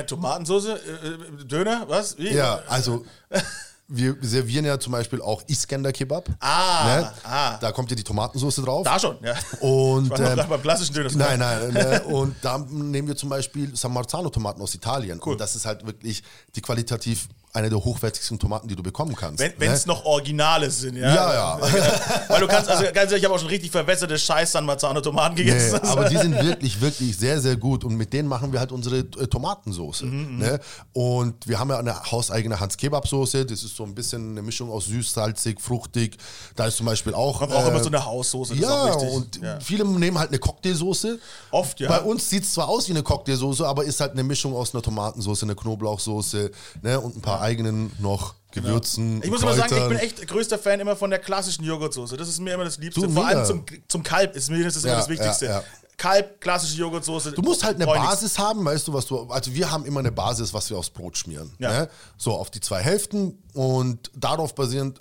[0.08, 2.18] Tomatensauce, äh, äh, Döner, was?
[2.18, 2.34] Wie?
[2.34, 3.06] Ja, also
[3.88, 6.30] wir servieren ja zum Beispiel auch Iskender Kebab.
[6.40, 7.14] Ah, ne?
[7.24, 7.58] ah.
[7.60, 8.84] Da kommt ja die Tomatensauce drauf.
[8.84, 9.34] Da schon, ja.
[9.60, 11.10] Und Ich war noch ähm, beim klassischen Döner.
[11.14, 15.20] Nein, nein, ne, und da nehmen wir zum Beispiel San Marzano Tomaten aus Italien.
[15.24, 15.34] Cool.
[15.34, 16.24] Und das ist halt wirklich
[16.56, 19.40] die qualitativ eine der hochwertigsten Tomaten, die du bekommen kannst.
[19.40, 19.94] Wenn es ne?
[19.94, 21.14] noch Originale sind, ja.
[21.14, 21.60] Ja, ja.
[22.28, 25.02] Weil du kannst, also ganz ehrlich, ich habe auch schon richtig verwässerte Scheiß San Marzano
[25.02, 25.80] Tomaten gegessen.
[25.82, 27.84] Nee, aber die sind wirklich, wirklich sehr, sehr gut.
[27.84, 30.06] Und mit denen machen wir halt unsere äh, Tomatensoße.
[30.06, 30.60] Mhm, ne?
[30.94, 33.46] Und wir haben ja eine hauseigene Hans-Kebab-Soße.
[33.46, 36.18] Das ist so ein bisschen eine Mischung aus süß, salzig, fruchtig.
[36.56, 37.42] Da ist zum Beispiel auch.
[37.42, 39.16] Man braucht äh, immer so eine Haussoße, ja, auch wichtig.
[39.16, 39.60] und ja.
[39.60, 41.20] viele nehmen halt eine Cocktailsoße.
[41.52, 41.90] Oft, ja.
[41.90, 44.74] Bei uns sieht es zwar aus wie eine Cocktailsoße, aber ist halt eine Mischung aus
[44.74, 47.00] einer Tomatensoße, einer Knoblauchsoße ne?
[47.00, 49.22] und ein paar eigenen noch Gewürzen.
[49.24, 52.16] Ich muss immer sagen, ich bin echt größter Fan immer von der klassischen Joghurtsoße.
[52.18, 53.02] Das ist mir immer das Liebste.
[53.02, 55.46] Du, Vor allem zum, zum Kalb ist mir das immer Ja, das Wichtigste.
[55.46, 55.64] ja, ja.
[55.98, 57.32] Kalb, klassische Joghurtsoße.
[57.34, 57.86] Du musst halt eine.
[57.86, 59.24] Basis haben, weißt du, was du.
[59.30, 61.54] Also wir haben immer eine Basis, was wir aufs Brot schmieren.
[61.58, 61.90] Ne?
[62.18, 65.00] So auf die zwei Hälften und darauf basierend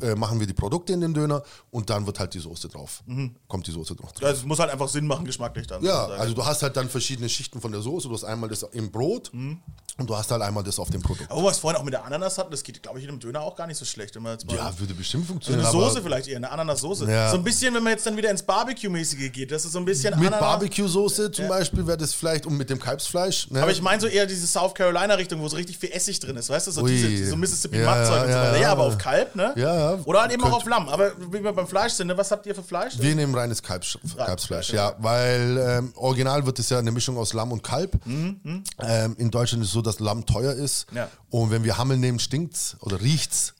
[0.00, 3.02] äh, machen wir die Produkte in den Döner und dann wird halt die Soße drauf.
[3.48, 4.12] Kommt die Soße drauf.
[4.22, 5.82] Also es muss halt einfach Sinn machen, geschmacklich dann.
[5.84, 6.20] Ja, sozusagen.
[6.22, 8.08] also du hast halt dann verschiedene Schichten von der Soße.
[8.08, 9.60] Du hast einmal das im Brot Mhm.
[9.96, 11.30] Und du hast halt einmal das auf dem Produkt.
[11.30, 13.40] Aber es vorhin auch mit der Ananas hatten, das geht, glaube ich, in einem Döner
[13.42, 14.14] auch gar nicht so schlecht.
[14.16, 15.64] Wenn man jetzt mal Ja, würde bestimmt so funktionieren.
[15.64, 17.10] eine Soße vielleicht eher, eine Ananassoße.
[17.10, 17.30] Ja.
[17.30, 19.84] So ein bisschen, wenn man jetzt dann wieder ins Barbecue-mäßige geht, das ist so ein
[19.84, 20.30] bisschen mit.
[20.30, 23.50] Barbecue-Soße zum Beispiel wäre das vielleicht und mit dem Kalbsfleisch.
[23.50, 23.62] Ne?
[23.62, 26.50] Aber ich meine so eher diese South Carolina-Richtung, wo so richtig viel Essig drin ist,
[26.50, 26.70] weißt du?
[26.72, 26.90] So, Ui.
[26.90, 28.54] diese, so Mississippi Ja, Matt-Zeug und so ja, weiter.
[28.56, 28.72] Ja, ja.
[28.72, 29.52] aber auf Kalb, ne?
[29.56, 29.98] Ja, ja.
[30.04, 30.88] Oder halt eben auch auf Lamm.
[30.88, 32.16] Aber wie wir beim Fleisch sind, ne?
[32.16, 32.94] was habt ihr für Fleisch?
[32.98, 34.90] Wir nehmen reines Kalbs Kalbsfleisch, ja.
[34.90, 37.98] ja, weil ähm, original wird es ja eine Mischung aus Lamm und Kalb.
[38.06, 41.08] Ähm, in Deutschland ist so, dass Lamm teuer ist Ja.
[41.30, 43.54] und wenn wir Hammel nehmen, stinkt's oder riecht's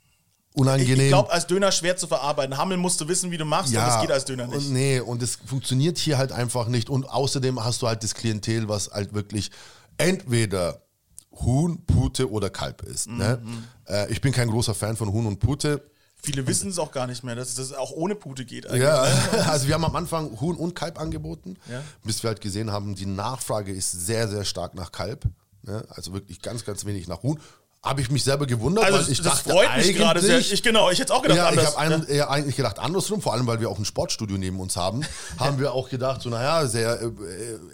[0.55, 1.01] unangenehm.
[1.01, 2.57] Ich glaube, als Döner schwer zu verarbeiten.
[2.57, 4.57] Hammel musst du wissen, wie du machst, und das geht als Döner nicht.
[4.57, 6.91] Und nee, und es funktioniert hier halt einfach nicht.
[6.91, 9.51] Und außerdem hast du halt das Klientel, was halt wirklich
[9.99, 10.81] entweder
[11.33, 13.09] Huhn, Pute oder Kalb ist.
[13.09, 13.41] Ne?
[13.43, 13.65] Mhm.
[13.89, 15.83] Äh, ich bin kein großer Fan von Huhn und Pute.
[16.15, 18.65] Viele wissen es auch gar nicht mehr, dass das auch ohne Pute geht.
[18.73, 19.47] Ja, ne?
[19.51, 21.83] also wir haben am Anfang Huhn und Kalb angeboten, Ja.
[22.05, 25.25] bis wir halt gesehen haben, die Nachfrage ist sehr, sehr stark nach Kalb.
[25.67, 25.85] Ne?
[25.91, 27.41] Also wirklich ganz, ganz wenig nach Huhn.
[27.85, 30.39] Habe ich mich selber gewundert, Also weil ich das dachte freut mich gerade sehr.
[30.39, 32.01] Ich, genau, ich hätte es auch gedacht ja, ich anders.
[32.01, 35.03] habe eher eigentlich gedacht andersrum, vor allem weil wir auch ein Sportstudio neben uns haben,
[35.39, 37.09] haben wir auch gedacht, so naja, sehr äh,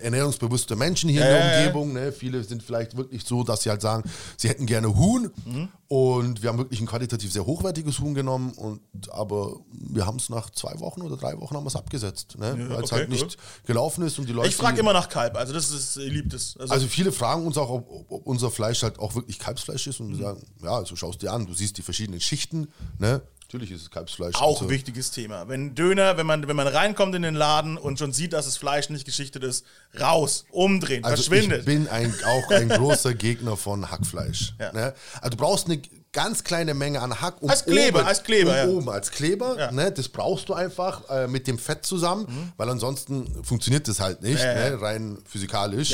[0.03, 1.59] ernährungsbewusste Menschen hier in Ja, der ja, ja.
[1.61, 1.92] Umgebung.
[1.92, 2.12] Ne?
[2.12, 4.03] Viele sind vielleicht wirklich so, dass sie halt sagen,
[4.37, 5.68] sie hätten gerne Huhn Mhm.
[5.88, 8.81] und wir haben wirklich ein qualitativ sehr hochwertiges Huhn genommen, und,
[9.12, 12.57] aber wir haben es nach zwei Wochen oder drei Wochen haben wir's abgesetzt, ne?
[12.68, 14.49] weil es okay, halt nicht gelaufen ist und die Leute...
[14.49, 16.57] ich frage immer nach Kalb, also das ist, ich liebe das.
[16.59, 19.99] Also, Also viele fragen uns auch, ob- ob unser Fleisch halt auch wirklich Kalbsfleisch ist
[20.00, 20.22] und Mhm.
[20.22, 23.20] sagen, ja, also schaust dir an, du siehst die verschiedenen Schichten, ne?
[23.52, 24.36] Natürlich ist es Kalbsfleisch.
[24.36, 25.48] auch ein wichtiges Thema.
[25.48, 28.56] Wenn Döner, wenn man, wenn man reinkommt in den Laden und schon sieht, dass das
[28.56, 29.66] Fleisch nicht geschichtet ist,
[30.00, 31.58] raus, umdrehen, Also verschwindet.
[31.60, 34.54] ich bin ein, auch ein großer Gegner von Hackfleisch.
[34.60, 34.72] Ja.
[34.72, 34.94] Ne?
[35.20, 35.82] Also du brauchst eine
[36.12, 37.42] ganz kleine Menge an Hack.
[37.42, 38.66] Um Als Kleber, oben, als Kleber, um ja.
[38.68, 39.58] oben als Kleber.
[39.58, 39.70] Ja.
[39.72, 39.76] Mhm.
[39.78, 39.90] Ne?
[39.90, 44.44] Das brauchst du einfach äh, mit dem Fett zusammen, weil ansonsten funktioniert das halt nicht,
[44.44, 44.54] Ja.
[44.70, 44.80] Ne?
[44.80, 45.92] rein physikalisch.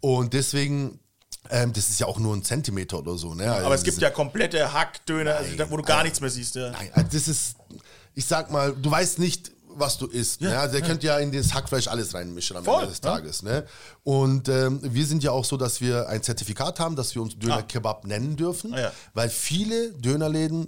[0.00, 0.98] Und deswegen,
[1.50, 3.34] ähm, das ist ja auch nur ein Zentimeter oder so.
[3.34, 3.50] Ne?
[3.50, 6.54] aber es gibt ja komplette Hackdöner, also, wo du gar nichts mehr siehst.
[6.56, 6.70] Ja.
[6.70, 7.56] Nein, also das ist,
[8.14, 10.40] ich sag mal, du weißt nicht, was du isst.
[10.40, 10.58] ne?
[10.58, 13.10] Also ihr könnt ja in das Hackfleisch alles reinmischen am Voll, Ende des ja.
[13.10, 13.42] Tages.
[13.42, 13.66] Ne?
[14.04, 17.36] Und ähm, wir sind ja auch so, dass wir ein Zertifikat haben, dass wir uns
[17.46, 17.60] Ah.
[17.60, 18.92] Kebab nennen dürfen, Ah, ja.
[19.12, 20.64] weil viele Dönerläden,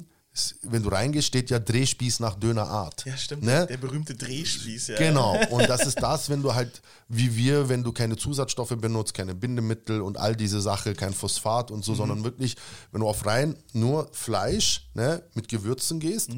[0.62, 3.04] wenn du reingehst, steht ja Drehspieß nach Dönerart.
[3.04, 3.42] Ja, stimmt.
[3.42, 3.66] Ne?
[3.66, 4.98] Der berühmte Drehspieß, ja.
[4.98, 9.14] Genau, und das ist das, wenn du halt, wie wir, wenn du keine Zusatzstoffe benutzt,
[9.14, 12.56] keine Bindemittel und all diese Sache, kein Phosphat und so, sondern wirklich,
[12.92, 16.30] wenn du auf rein nur Fleisch ne, mit Gewürzen gehst,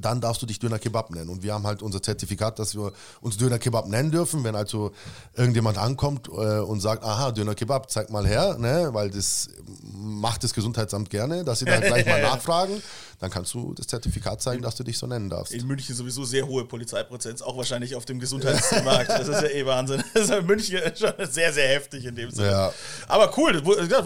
[0.00, 1.28] dann darfst du dich Döner Kebab nennen.
[1.28, 4.44] Und wir haben halt unser Zertifikat, dass wir uns Döner Kebab nennen dürfen.
[4.44, 4.92] Wenn also
[5.34, 9.48] irgendjemand ankommt äh, und sagt, aha, Döner Kebab, zeig mal her, ne, weil das
[9.92, 12.82] macht das Gesundheitsamt gerne, dass sie da gleich mal nachfragen,
[13.24, 15.52] dann kannst du das Zertifikat zeigen, dass du dich so nennen darfst.
[15.54, 19.08] In München sowieso sehr hohe Polizeipräsenz, auch wahrscheinlich auf dem Gesundheitsmarkt.
[19.14, 20.02] Das ist ja eh Wahnsinn.
[20.12, 22.50] Das ist in München schon sehr, sehr heftig in dem Sinne.
[22.50, 22.72] Ja.
[23.08, 23.62] Aber cool,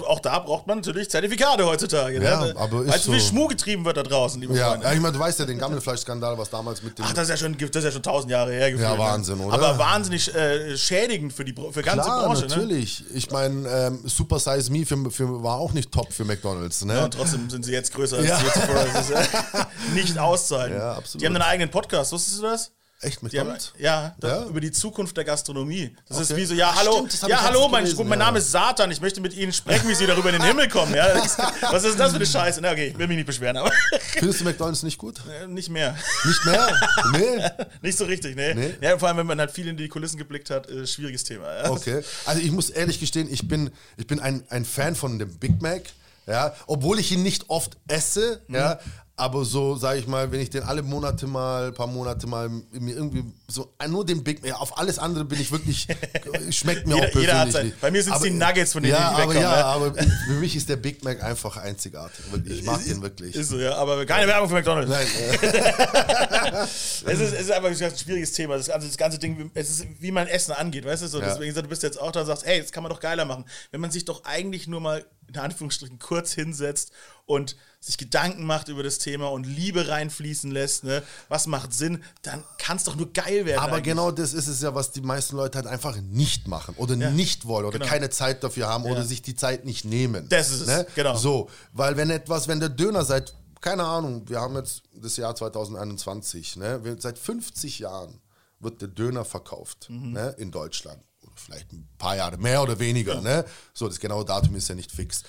[0.07, 2.22] auch da braucht man natürlich Zertifikate heutzutage.
[2.22, 2.54] Ja, ne?
[2.57, 3.28] aber ist weißt du, wie viel so.
[3.31, 4.87] Schmuh getrieben wird da draußen, liebe Ja, Freunde?
[4.87, 7.31] ja, ich meine, du weißt ja den Gammelfleischskandal, was damals mit dem Ach, das ist
[7.31, 8.70] ja schon, das ist ja schon tausend Jahre her.
[8.70, 8.98] gefühlt, Ja, ne?
[9.00, 9.54] Wahnsinn, oder?
[9.54, 12.42] Aber wahnsinnig äh, schädigend für die für ganze Klar, Branche.
[12.42, 12.48] Ne?
[12.48, 13.04] natürlich.
[13.12, 16.85] Ich meine, ähm, Super Size Me für, für, war auch nicht top für McDonalds.
[16.85, 16.94] Ne?
[16.94, 18.38] Ja, und trotzdem sind sie jetzt größer als Ja.
[18.38, 18.48] die
[19.11, 20.77] ist äh, nicht auszuhalten.
[20.79, 21.23] Ja, absolut.
[21.23, 22.73] Die haben einen eigenen Podcast, wusstest du das?
[23.01, 23.73] Echt, Die haben, McDonalds?
[23.79, 24.44] ja, Ja?
[24.47, 25.94] über die Zukunft der Gastronomie.
[26.09, 26.40] Das ist Okay.
[26.40, 28.25] wie so, ja, hallo, stimmt, ja, hallo, mein, gelesen, mein ja.
[28.25, 30.92] Name ist Satan, ich möchte mit Ihnen sprechen, wie Sie darüber in den Himmel kommen.
[30.97, 31.38] Ja, ist,
[31.71, 32.59] was ist das für eine Scheiße?
[32.61, 35.14] Na, okay, ich will mich nicht beschweren, aber Findest du McDonalds nicht gut?
[35.31, 35.97] äh, nicht mehr.
[36.25, 36.88] Nicht mehr?
[37.12, 37.66] Nee?
[37.83, 38.57] Nicht so richtig, ne?
[38.57, 38.75] Nee?
[38.81, 41.55] Ja, vor allem, wenn man halt viel in die Kulissen geblickt hat, äh, schwieriges Thema.
[41.55, 41.71] Ja.
[41.71, 42.03] Okay.
[42.27, 45.62] Also ich muss ehrlich gestehen, ich bin, ich bin ein, ein Fan von dem Big
[45.62, 45.83] Mac.
[46.29, 48.55] Ja, obwohl ich ihn nicht oft esse, Mhm.
[48.55, 48.79] ja,
[49.18, 52.94] aber so, sage ich mal, wenn ich den alle Monate mal, paar Monate mal mir
[52.94, 55.87] irgendwie so nur den Big Mac, auf alles andere bin ich wirklich,
[56.50, 57.81] schmeckt mir Jeder- auch persönlich sein- nicht.
[57.81, 59.66] bei mir sind's Aber- die Nuggets, von denen ja, ich aber wegkomme, ja, ja.
[59.66, 62.31] aber für mich ist der Big Mac einfach einzigartig.
[62.31, 62.61] Wirklich.
[62.61, 63.35] Ich mag den wirklich.
[63.35, 64.90] Ist so, ja, aber keine Werbung für McDonalds.
[64.90, 65.07] Nein,
[66.68, 68.57] Es ist, es ist einfach ein schwieriges Thema.
[68.57, 71.07] Das ganze, das ganze Ding, es ist, wie man Essen angeht, weißt du?
[71.09, 71.26] So, Ja.
[71.28, 73.44] Deswegen, du bist jetzt auch da und sagst, hey, das kann man doch geiler machen.
[73.70, 76.92] Wenn man sich doch eigentlich nur mal, in Anführungsstrichen, kurz hinsetzt
[77.26, 81.03] und sich Gedanken macht über das Thema und Liebe reinfließen lässt, ne?
[81.29, 83.61] was macht Sinn, dann kann es doch nur geil werden.
[83.61, 83.85] Aber eigentlich.
[83.85, 87.47] genau das ist es ja, was die meisten Leute halt einfach nicht machen oder nicht
[87.47, 87.88] wollen oder Genau.
[87.91, 89.05] keine Zeit dafür haben oder Ja.
[89.05, 90.29] sich die Zeit nicht nehmen.
[90.29, 91.17] Das ist es, genau.
[91.17, 95.35] So, weil wenn etwas, wenn der Döner seit, keine Ahnung, wir haben jetzt das Jahr
[95.35, 96.97] 2021, ne?
[96.99, 98.21] Seit 50 Jahren
[98.61, 100.12] wird der Döner verkauft Mhm.
[100.12, 101.01] ne, in Deutschland.
[101.23, 103.21] Oder Vielleicht ein paar Jahre mehr oder weniger.
[103.21, 103.45] Ne?
[103.73, 105.23] So, das genaue Datum ist ja nicht fix.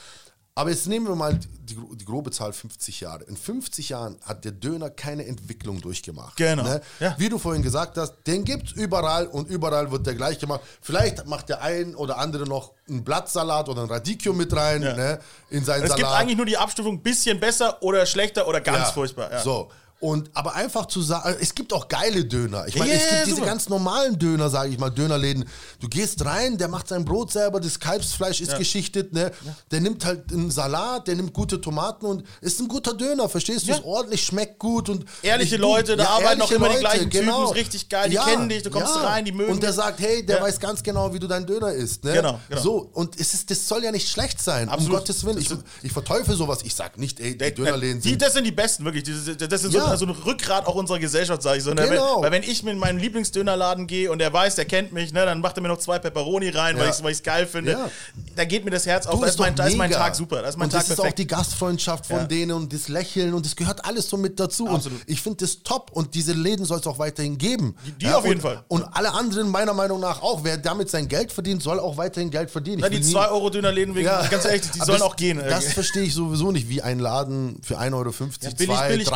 [0.59, 3.23] Aber jetzt nehmen wir mal die, die grobe Zahl 50 Jahre.
[3.23, 6.35] In 50 Jahren hat der Döner keine Entwicklung durchgemacht.
[6.35, 6.81] Genau, Ne?
[6.99, 7.15] ja.
[7.17, 10.59] Wie du vorhin gesagt hast, den gibt es überall und überall wird der gleich gemacht.
[10.81, 14.95] Vielleicht macht der ein oder andere noch einen Blattsalat oder ein Radicchio mit rein Ja.
[14.97, 15.19] ne,
[15.49, 15.97] in seinen Es Salat.
[15.97, 19.39] gibt eigentlich nur die Abstufung bisschen besser oder schlechter oder ganz Ja, furchtbar.
[19.41, 19.69] So.
[20.01, 22.65] Und aber einfach zu sagen, es gibt auch geile Döner.
[22.67, 23.47] Ich meine, Ja, es gibt ja, diese super.
[23.47, 25.43] ganz normalen Döner, sage ich mal, Dönerläden.
[25.81, 29.31] Du gehst rein, der macht sein Brot selber, das Kalbsfleisch ist geschichtet, ne?
[29.71, 33.65] Der nimmt halt einen Salat, der nimmt gute Tomaten und ist ein guter Döner, verstehst
[33.65, 33.71] du?
[33.71, 33.75] Ja.
[33.77, 37.27] Ist ordentlich, schmeckt gut und Ehrliche ich- Leute, da arbeiten auch immer die gleichen Typen,
[37.43, 39.77] ist richtig geil, die kennen dich, du kommst rein, die mögen Und der dich.
[39.77, 40.43] sagt, hey, der Ja.
[40.43, 42.13] weiß ganz genau, wie du deinen Döner isst, ne?
[42.13, 42.61] Genau, genau.
[42.61, 44.93] So, und es ist, das soll ja nicht schlecht sein, Absolut.
[44.93, 45.39] um Gottes Willen.
[45.39, 45.49] Ich,
[45.83, 48.85] ich verteufel sowas, ich sag nicht, ey, die Dönerläden die, sind das sind die besten,
[48.85, 49.03] wirklich.
[49.03, 49.97] Die, die- das sind so, Ja.
[49.97, 51.73] so ein Rückgrat auch unserer Gesellschaft, sage ich so.
[51.73, 51.87] Ne?
[51.87, 52.17] Genau.
[52.17, 55.25] Weil, weil wenn ich mit meinem Lieblingsdönerladen gehe und der weiß, der kennt mich, ne,
[55.25, 56.91] dann macht er mir noch zwei Pepperoni rein, weil Ja.
[56.91, 57.71] ich es geil finde.
[57.73, 57.91] Ja.
[58.35, 59.15] Da geht mir das Herz auf.
[59.15, 59.91] Du, Da ist, mein, da ist mein.
[59.91, 60.41] Tag super.
[60.41, 61.13] Da ist mein und Tag das ist perfekt.
[61.13, 64.67] auch die Gastfreundschaft von denen und das Lächeln und das gehört alles so mit dazu.
[64.67, 64.99] Absolut.
[65.01, 67.75] Und ich finde das top und diese Läden soll es auch weiterhin geben.
[67.85, 68.63] Die- die auf jeden und, Fall.
[68.67, 70.43] Und alle anderen meiner Meinung nach auch.
[70.43, 72.79] Wer damit sein Geld verdient, soll auch weiterhin Geld verdienen.
[72.81, 75.37] Na, die will nie- 2-Euro-Dönerläden, wegen- ganz ehrlich, die sollen das, auch gehen.
[75.39, 79.07] Das verstehe ich sowieso nicht, wie ein Laden für 1,50 Euro, Ja, billig, 2, billig,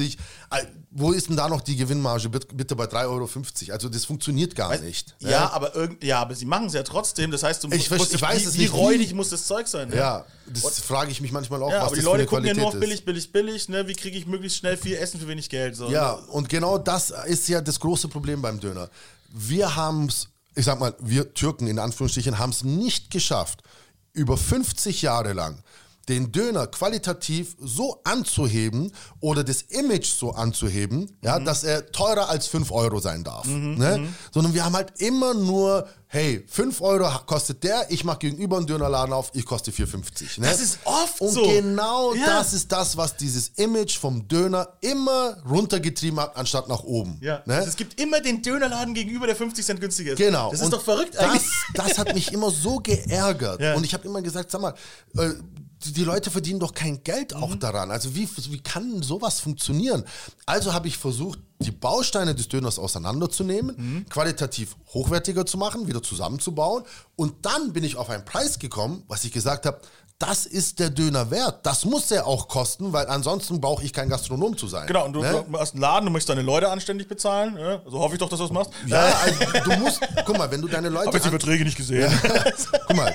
[0.00, 0.16] 3,50.
[0.92, 2.28] Wo ist denn da noch die Gewinnmarge?
[2.28, 3.28] Bitte, bei 3,50 Euro.
[3.72, 5.14] Also das funktioniert gar nicht.
[5.20, 7.30] Ja, aber irgend, ja, aber sie machen es ja trotzdem.
[7.30, 9.46] Das heißt, du Ich musst, ich weiß wie, es wie nicht, wie- roughig muss das
[9.46, 9.88] Zeug sein?
[9.90, 9.96] ne?
[9.96, 12.42] Ja, das frage ich mich manchmal auch, Ja, was aber die das Leute für eine
[12.42, 13.68] gucken ja Qualität nur auf billig, billig, billig.
[13.68, 13.86] Ne?
[13.86, 15.76] Wie kriege ich möglichst schnell viel Essen für wenig Geld?
[15.76, 15.88] So.
[15.90, 18.90] Ja, und genau das ist ja das große Problem beim Döner.
[19.32, 23.62] Wir haben es, ich sag mal, wir Türken in Anführungsstrichen haben es nicht geschafft,
[24.12, 25.62] über 50 Jahre lang
[26.08, 31.44] den Döner qualitativ so anzuheben oder das Image so anzuheben, ja, Mhm.
[31.44, 33.46] dass er teurer als 5 Euro sein darf.
[33.46, 34.08] Ne?
[34.32, 38.66] Sondern wir haben halt immer nur, hey, 5 Euro kostet der, ich mache gegenüber einen
[38.66, 40.40] Dönerladen auf, ich koste 4,50.
[40.40, 40.46] Ne?
[40.48, 41.42] Das ist oft Und so.
[41.46, 42.26] genau Ja.
[42.26, 47.18] das ist das, was dieses Image vom Döner immer runtergetrieben hat, anstatt nach oben.
[47.22, 47.42] Ja.
[47.46, 47.54] Ne?
[47.56, 50.18] Also es gibt immer den Dönerladen gegenüber, der 50 Cent günstiger ist.
[50.18, 50.50] Genau.
[50.50, 51.42] Das ist Und doch verrückt das, eigentlich.
[51.74, 53.60] Das hat mich immer so geärgert.
[53.60, 53.74] Ja.
[53.74, 54.74] Und ich habe immer gesagt, sag mal,
[55.16, 55.30] äh,
[55.84, 57.60] die, Leute verdienen doch kein Geld auch Mhm.
[57.60, 57.90] daran.
[57.90, 60.04] Also wie, wie kann sowas funktionieren?
[60.46, 64.06] Also habe ich versucht, die Bausteine des Döners auseinanderzunehmen, Mhm.
[64.08, 66.84] qualitativ hochwertiger zu machen, wieder zusammenzubauen.
[67.16, 69.80] Und dann bin ich auf einen Preis gekommen, was ich gesagt habe,
[70.18, 71.64] das ist der Döner wert.
[71.64, 74.86] Das muss er auch kosten, weil ansonsten brauche ich kein Gastronom zu sein.
[74.86, 75.46] Genau, und du, Ne?
[75.58, 77.56] hast einen Laden, du möchtest deine Leute anständig bezahlen.
[77.56, 77.80] Ja?
[77.86, 78.70] So hoffe ich doch, dass du das machst.
[78.86, 81.78] Ja, also du musst, guck mal, wenn du deine Leute Habe jetzt die Verträge nicht
[81.78, 82.12] gesehen.
[82.86, 83.14] Guck mal,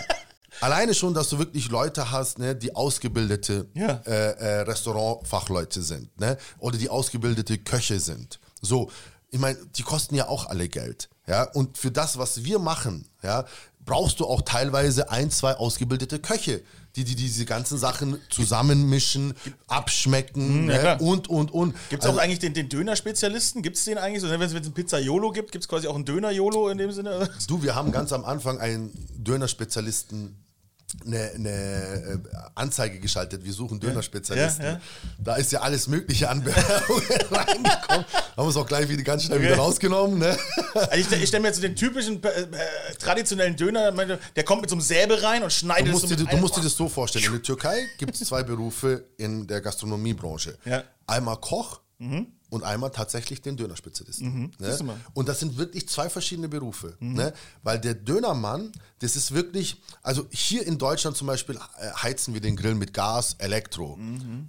[0.62, 4.02] alleine schon, dass du wirklich Leute hast, ne, die ausgebildete Ja.
[4.06, 6.38] äh, äh, Restaurantfachleute sind, ne?
[6.60, 8.40] Oder die ausgebildete Köche sind.
[8.62, 8.90] So,
[9.32, 11.10] ich meine, die kosten ja auch alle Geld.
[11.28, 13.46] Ja, und für das, was wir machen, ja,
[13.84, 16.62] brauchst du auch teilweise ein, zwei ausgebildete Köche,
[16.96, 19.34] die, die diese ganzen Sachen zusammenmischen,
[19.68, 21.04] abschmecken Mhm, ja, ne?
[21.04, 21.76] und, und, und.
[21.90, 23.62] Gibt es Also- auch eigentlich den, den Döner-Spezialisten?
[23.62, 24.22] Gibt es den eigentlich?
[24.22, 27.30] So, wenn es einen Pizza-Yolo gibt, gibt es quasi auch einen Döner-Yolo in dem Sinne?
[27.48, 30.36] Du, wir haben ganz am Anfang einen Dönerspezialisten
[31.06, 32.18] eine, eine äh,
[32.56, 33.44] Anzeige geschaltet.
[33.44, 34.64] Wir suchen Dönerspezialisten.
[34.66, 34.82] Ja, ja.
[35.20, 38.06] Da ist ja alles Mögliche an Bewerbungen reingekommen.
[38.38, 39.48] Haben wir es auch gleich wieder ganz schnell Okay.
[39.48, 40.20] wieder rausgenommen.
[40.20, 40.38] Ne?
[40.74, 42.46] Also ich, ich stelle mir jetzt so den typischen äh, äh,
[43.00, 46.16] traditionellen Döner, der kommt mit so einem Säbel rein und schneidet Du es musst, so
[46.16, 47.26] dir, du musst dir das so vorstellen.
[47.26, 50.58] In der Türkei gibt es zwei Berufe in der Gastronomiebranche.
[50.66, 50.84] Ja.
[51.08, 51.82] Einmal Koch
[52.56, 54.52] und einmal tatsächlich den Dönerspezialisten.
[54.58, 54.98] Du Ne?
[55.14, 56.96] Und das sind wirklich zwei verschiedene Berufe.
[57.00, 57.34] Ne?
[57.64, 62.42] Weil der Dönermann, das ist wirklich, also hier in Deutschland zum Beispiel äh, heizen wir
[62.42, 64.00] den Grill mit Gas, Elektro.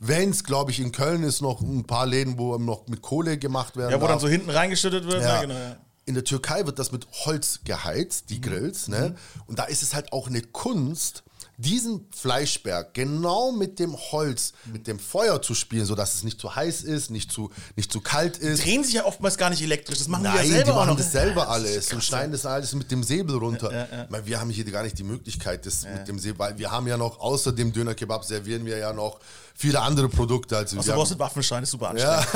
[0.01, 3.37] Wenn es, glaube ich, in Köln ist noch ein paar Läden, wo noch mit Kohle
[3.39, 4.23] gemacht werden Ja, wo dann darf.
[4.23, 5.23] so hinten reingeschüttet wird.
[5.23, 5.35] Ja.
[5.37, 5.41] Ja.
[5.43, 5.77] genau, ja.
[6.05, 8.87] In der Türkei wird das mit Holz geheizt, die Grills.
[8.87, 9.17] Ne?
[9.49, 11.25] Und da ist es halt auch eine Kunst,
[11.59, 16.55] diesen Fleischberg genau mit dem Holz, mit dem Feuer zu spielen, sodass es nicht zu
[16.55, 18.65] heiß ist, nicht zu, nicht zu kalt ist.
[18.65, 19.99] Drehen sich ja oftmals gar nicht elektrisch.
[19.99, 22.05] Das machen Nein, die ja die, selber auch machen das selber Ja, alles ist und
[22.05, 23.89] schneiden das alles mit dem Säbel runter.
[24.05, 26.71] Ich meine, wir haben hier gar nicht die Möglichkeit, das mit dem Säbel, weil wir
[26.71, 29.21] haben ja noch, außer dem Dönerkebab servieren wir ja noch
[29.57, 30.57] viele andere Produkte.
[30.57, 32.27] Also Also, wir du brauchst einen Waffenschein, ist super anstrengend.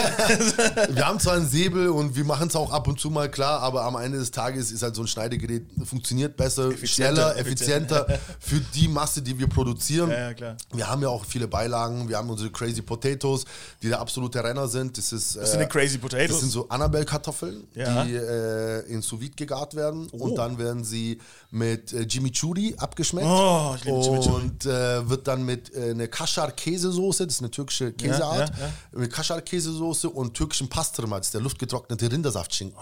[0.89, 3.31] ja, wir haben zwar einen Säbel und wir machen es auch ab und zu mal
[3.31, 8.07] klar, aber am Ende des Tages ist halt so ein Schneidegerät, funktioniert besser, schneller, effizienter
[8.39, 10.11] für die Masse, die wir produzieren.
[10.11, 10.57] Ja, ja, klar.
[10.73, 12.09] Wir haben ja auch viele Beilagen.
[12.09, 13.45] Wir haben unsere Crazy Potatoes,
[13.83, 14.97] die der absolute Renner sind.
[14.97, 16.31] Das ist, Was sind denn Crazy Potatoes?
[16.31, 17.81] Das sind so Annabelle-Kartoffeln, die
[18.15, 20.09] äh, in sous vide gegart werden.
[20.11, 21.19] Und dann werden sie
[21.51, 23.27] mit äh, Chimichurri abgeschmeckt.
[23.29, 23.99] Oh, ich liebe.
[23.99, 29.13] Und äh, wird dann mit äh, einer Kaschar-Käsesoße, das ist eine türkische Käseart, ja, mit
[29.13, 32.77] Kaschar-Käsesoße und türkischem Pastrma, das ist der luftgetrocknete Rindersaftschinken.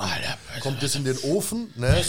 [0.61, 2.05] Kommt das in den Ofen, ne?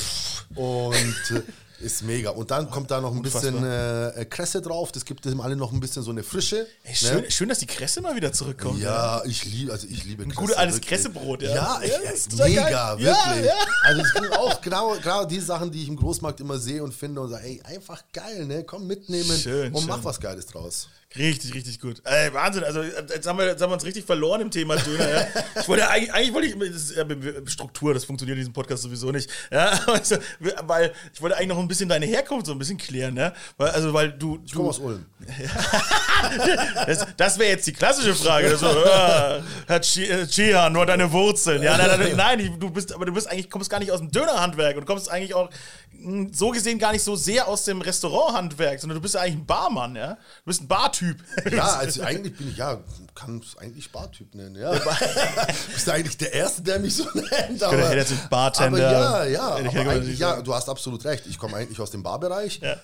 [0.56, 1.42] Und äh,
[1.82, 2.32] ist mega.
[2.32, 5.72] Und dann kommt da noch ein bisschen äh, Kresse drauf, das gibt dem alle noch
[5.72, 6.68] ein bisschen so eine Frische.
[6.84, 7.32] Ey, schön, ne?
[7.32, 8.82] schön, dass die Kresse mal wieder zurückkommt.
[8.82, 10.36] Ja, ich liebe, also ich liebe Kresse.
[10.36, 10.82] gutes altes.
[10.82, 11.56] Kressebrot, ja.
[11.56, 12.74] Ja, ich, Ja, ist mega, geil.
[12.74, 13.46] Ja, wirklich.
[13.46, 13.54] ja.
[13.84, 16.94] Also es sind auch genau, genau die Sachen, die ich im Großmarkt immer sehe und
[16.94, 18.64] finde und sage, ey, einfach geil, ne?
[18.64, 19.90] Komm mitnehmen Schön, und schön.
[19.90, 20.90] mach was Geiles draus.
[21.18, 22.04] Richtig, richtig gut.
[22.06, 22.64] Ey, Wahnsinn.
[22.64, 25.10] Also jetzt haben, wir, jetzt haben wir uns richtig verloren im Thema Döner.
[25.10, 25.28] Ja.
[25.60, 29.12] Ich wollte eigentlich, eigentlich wollte ich, das ist Struktur, das funktioniert in diesem Podcast sowieso
[29.12, 29.28] nicht.
[29.52, 33.18] Ja, also, weil ich wollte eigentlich noch ein bisschen deine Herkunft so ein bisschen klären.
[33.18, 33.34] Ja?
[33.58, 35.04] Weil, also weil du, Ich komme aus Ulm.
[36.88, 38.56] das, das wäre jetzt die klassische Frage.
[38.58, 41.62] So, äh, Herr Chi- äh, Chihan, nur deine Wurzeln.
[41.62, 44.00] Ja, nein, nein, nein, ich- du bist, aber du bist eigentlich, kommst gar nicht aus
[44.00, 45.50] dem Dönerhandwerk und kommst eigentlich auch
[45.92, 49.36] mh, so gesehen gar nicht so sehr aus dem Restauranthandwerk, sondern du bist ja eigentlich
[49.36, 50.14] ein Barmann, ja?
[50.14, 51.18] Du bist ein Bartyp.
[51.52, 52.78] Ja, also eigentlich bin ich, ja,
[53.16, 54.72] kann es eigentlich Bartyp nennen, ja.
[54.80, 57.62] Du bist eigentlich der Erste, der mich so nennt.
[57.64, 60.18] Aber, hätte jetzt Bartender- Aber ja, ja, ich aber gesagt.
[60.20, 61.26] ja, du hast absolut recht.
[61.28, 62.76] Ich komme eigentlich aus dem Barbereich, Ja.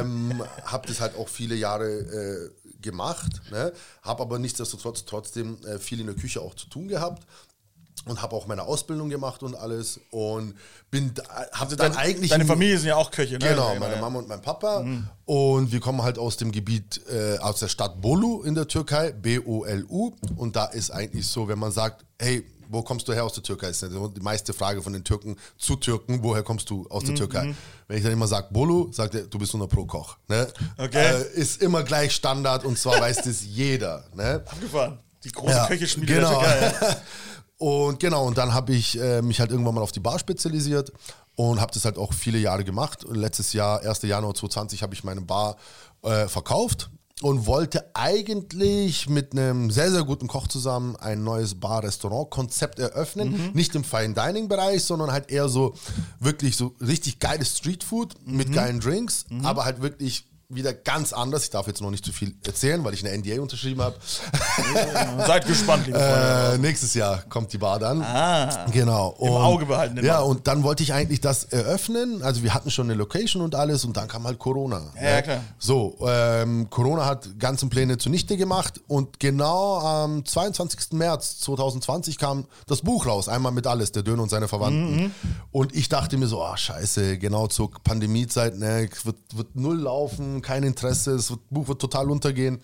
[0.00, 3.72] ähm, habe das halt auch viele Jahre äh, gemacht, ne?
[4.02, 7.26] habe aber nichtsdestotrotz trotzdem äh, viel in der Küche auch zu tun gehabt.
[8.06, 10.00] Und habe auch meine Ausbildung gemacht und alles.
[10.10, 10.54] Und
[10.90, 11.12] bin,
[11.52, 12.30] habe dann eigentlich.
[12.30, 13.50] deine Familie sind ja auch Köche, ne?
[13.50, 14.00] Genau, meine.
[14.00, 14.86] Mama und mein Papa.
[15.26, 19.12] Und wir kommen halt aus dem Gebiet, äh, aus der Stadt Bolu in der Türkei,
[19.12, 20.14] B-O-L-U.
[20.36, 23.42] Und da ist eigentlich so, wenn man sagt, hey, wo kommst du her aus der
[23.42, 23.68] Türkei?
[23.68, 27.14] Ist ja die meiste Frage von den Türken zu Türken, woher kommst du aus der
[27.14, 27.54] Türkei?
[27.88, 30.16] Wenn ich dann immer sage Bolu, sagt er, du bist 100 Pro Koch.
[30.28, 30.48] Ne?
[30.78, 31.22] Okay.
[31.34, 34.04] Äh, ist immer gleich Standard und zwar weiß das jeder.
[34.14, 34.42] Ne?
[34.46, 34.98] Abgefahren.
[35.24, 36.40] Die große Ja, Köcheschmiede genau.
[36.40, 36.96] der Türkei.
[37.58, 40.90] Und genau, und dann habe ich äh, mich halt irgendwann mal auf die Bar spezialisiert
[41.36, 43.04] und habe das halt auch viele Jahre gemacht.
[43.04, 44.00] Und letztes Jahr, 1.
[44.00, 45.58] Januar 2020, habe ich meine Bar
[46.02, 46.88] äh, verkauft
[47.22, 53.50] und wollte eigentlich mit einem sehr, sehr guten Koch zusammen ein neues Bar-Restaurant-Konzept eröffnen.
[53.54, 55.74] Nicht im Fine-Dining-Bereich, sondern halt eher so
[56.18, 61.44] wirklich so richtig geiles Streetfood mit geilen Drinks, aber halt wirklich wieder ganz anders.
[61.44, 63.96] Ich darf jetzt noch nicht zu viel erzählen, weil ich eine NDA unterschrieben habe.
[65.26, 66.54] Seid gespannt, liebe Freunde.
[66.54, 68.02] Äh, nächstes Jahr kommt die Bar dann.
[68.02, 68.66] Ah.
[68.72, 69.16] Genau.
[69.20, 72.22] Im Auge behalten, den Ja, und dann wollte ich eigentlich das eröffnen.
[72.22, 74.82] Also wir hatten schon eine Location und alles und dann kam halt Corona.
[74.96, 75.40] Ja, ja, klar.
[75.58, 80.92] So, ähm, Corona hat ganzen Pläne zunichte gemacht und genau am 22.
[80.92, 85.04] März 2020 kam das Buch raus, einmal mit alles, der Döner und seine Verwandten.
[85.04, 85.10] Mhm.
[85.52, 90.39] Und ich dachte mir so, ah scheiße, genau zur Pandemiezeit, ne, wird, wird null laufen,
[90.42, 92.60] kein Interesse, das Buch wird total untergehen.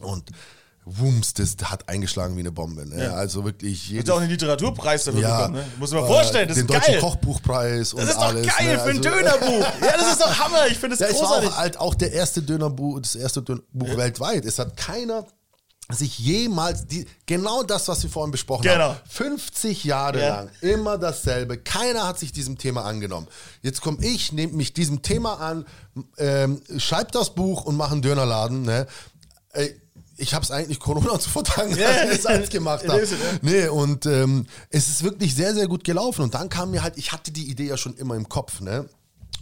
[0.00, 0.30] Und
[0.88, 2.86] Wumms, das hat eingeschlagen wie eine Bombe.
[2.86, 3.02] Ne?
[3.06, 3.14] Ja.
[3.14, 5.64] Also wirklich jedes du auch einen Literaturpreis dafür ja, bekommen, ne?
[5.80, 7.00] Muss man vorstellen, das den ist deutschen geil.
[7.00, 8.46] Kochbuchpreis und Das ist doch alles.
[8.46, 8.78] geil ne?
[8.78, 9.66] für ein Also- Dönerbuch.
[9.80, 10.66] Ja, das ist doch Hammer.
[10.68, 11.50] Ich finde Ja, das es war großartig.
[11.50, 14.44] auch halt auch der erste Dönerbuch, das erste Dönerbuch weltweit.
[14.44, 15.26] Es hat keiner
[15.90, 18.90] sich jemals die, genau das, was wir vorhin besprochen Genau.
[18.90, 19.00] haben.
[19.08, 20.28] 50 Jahre Ja.
[20.36, 21.58] lang immer dasselbe.
[21.58, 23.28] Keiner hat sich diesem Thema angenommen.
[23.62, 25.64] Jetzt komme ich, nehme mich diesem Thema an,
[26.18, 28.62] ähm, schreib das Buch und mache einen Dönerladen.
[28.62, 28.86] Ne?
[29.52, 29.80] Ey,
[30.16, 33.02] ich habe es eigentlich Corona zu verdanken, Ja, dass ich das alles gemacht habe.
[33.04, 33.16] ja.
[33.42, 36.22] Nee, und ähm, es ist wirklich sehr, sehr gut gelaufen.
[36.22, 38.88] Und dann kam mir halt, ich hatte die Idee ja schon immer im Kopf, ne?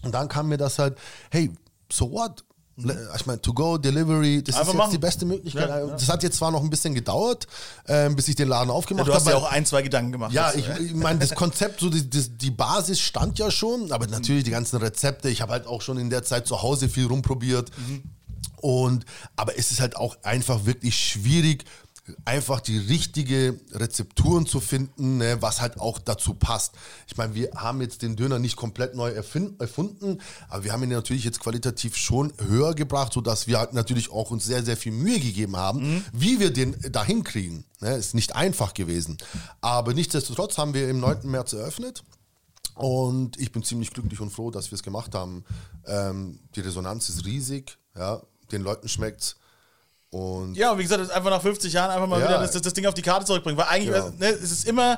[0.03, 0.99] Und dann kam mir das halt,
[1.31, 1.51] hey,
[1.91, 2.45] so what?
[2.77, 4.61] Le- Ich meine, to-go, Delivery, das Mhm.
[4.61, 4.91] Einfach ist jetzt machen.
[4.93, 5.69] die beste Möglichkeit.
[5.69, 5.87] Ja, ja.
[5.87, 7.47] Das hat jetzt zwar noch ein bisschen gedauert,
[7.87, 9.31] ähm, bis ich den Laden Ja, aufgemacht du hast habe.
[9.31, 10.33] ja auch ein, zwei Gedanken gemacht.
[10.33, 14.07] Ja, ich, ich meine, das Konzept, so die, die, die Basis stand ja schon, aber
[14.09, 15.29] natürlich die ganzen Rezepte.
[15.29, 17.71] Ich habe halt auch schon in der Zeit zu Hause viel rumprobiert.
[18.57, 19.05] Und,
[19.37, 21.65] aber es ist halt auch einfach wirklich schwierig,
[22.25, 26.75] einfach die richtige Rezepturen zu finden, ne, was halt auch dazu passt.
[27.07, 30.91] Ich meine, wir haben jetzt den Döner nicht komplett neu erfunden, aber wir haben ihn
[30.91, 34.93] natürlich jetzt qualitativ schon höher gebracht, sodass wir halt natürlich auch uns sehr, sehr viel
[34.93, 37.65] Mühe gegeben haben, wie wir den dahin kriegen.
[37.81, 39.17] Ne, ist nicht einfach gewesen.
[39.61, 41.31] Aber nichtsdestotrotz haben wir im 9.
[41.31, 42.05] März eröffnet.
[42.75, 45.45] Und ich bin ziemlich glücklich und froh, dass wir es gemacht haben.
[45.87, 49.37] Ähm, die Resonanz ist riesig, ja, den Leuten schmeckt's.
[50.15, 52.29] Und Ja, und wie gesagt, ist einfach nach 50 Jahren einfach mal Ja.
[52.29, 53.59] wieder das, das Ding auf die Karte zurückbringen.
[53.59, 54.11] Weil eigentlich, Ja.
[54.17, 54.97] ne, es ist immer,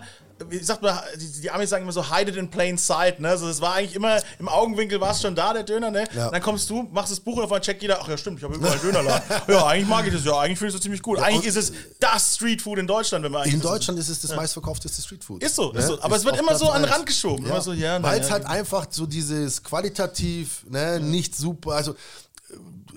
[0.50, 3.30] wie sagt man, die, die Amis sagen immer so, hide it in plain sight, ne?
[3.30, 6.04] Also es war eigentlich immer, im Augenwinkel war es schon da, der Döner, ne?
[6.14, 6.30] Ja.
[6.30, 8.44] Dann kommst du, machst das Buch und auf einmal checkt jeder, ach ja stimmt, ich
[8.44, 9.22] habe überall einen Dönerladen.
[9.48, 11.18] ja, eigentlich mag ich das, ja, eigentlich finde ich das ziemlich gut.
[11.18, 14.36] eigentlich ist es das Streetfood in Deutschland, wenn man eigentlich in Deutschland ist es das
[14.36, 15.42] meistverkaufteste Streetfood.
[15.42, 15.86] Ist so, ist Ne?
[15.86, 16.02] so.
[16.02, 16.92] Aber es wird immer Platz so an den.
[16.92, 17.46] Rand geschoben.
[17.62, 18.22] So, ja, Weil ja.
[18.24, 21.96] es halt einfach so dieses qualitativ, ne, nicht super, also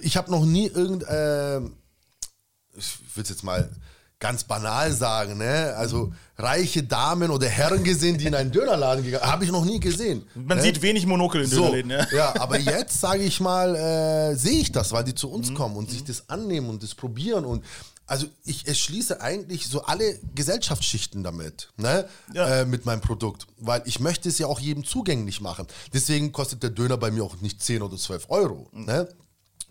[0.02, 1.62] ich habe noch nie irgend, äh,
[2.80, 3.70] ich würde es jetzt mal
[4.20, 5.74] ganz banal sagen, ne?
[5.78, 9.80] Also reiche Damen oder Herren gesehen, die in einen Dönerladen gegangen habe ich noch nie
[9.80, 10.28] gesehen.
[10.36, 10.64] Man ne?
[10.64, 12.08] sieht wenig Monokel in so, Dönerläden, ja.
[12.14, 15.34] ja, aber jetzt sage ich mal, äh, sehe ich das, weil die zu Mhm.
[15.36, 17.64] uns kommen und sich das annehmen und das probieren und
[18.08, 22.06] also ich erschließe eigentlich so alle Gesellschaftsschichten damit, ne?
[22.34, 22.48] Ja.
[22.62, 25.68] Äh, mit meinem Produkt, weil ich möchte es ja auch jedem zugänglich machen.
[25.94, 28.86] Deswegen kostet der Döner bei mir auch nicht 10 oder 12 Euro, Mhm.
[28.86, 29.08] ne?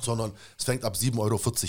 [0.00, 1.18] sondern es fängt ab 7,40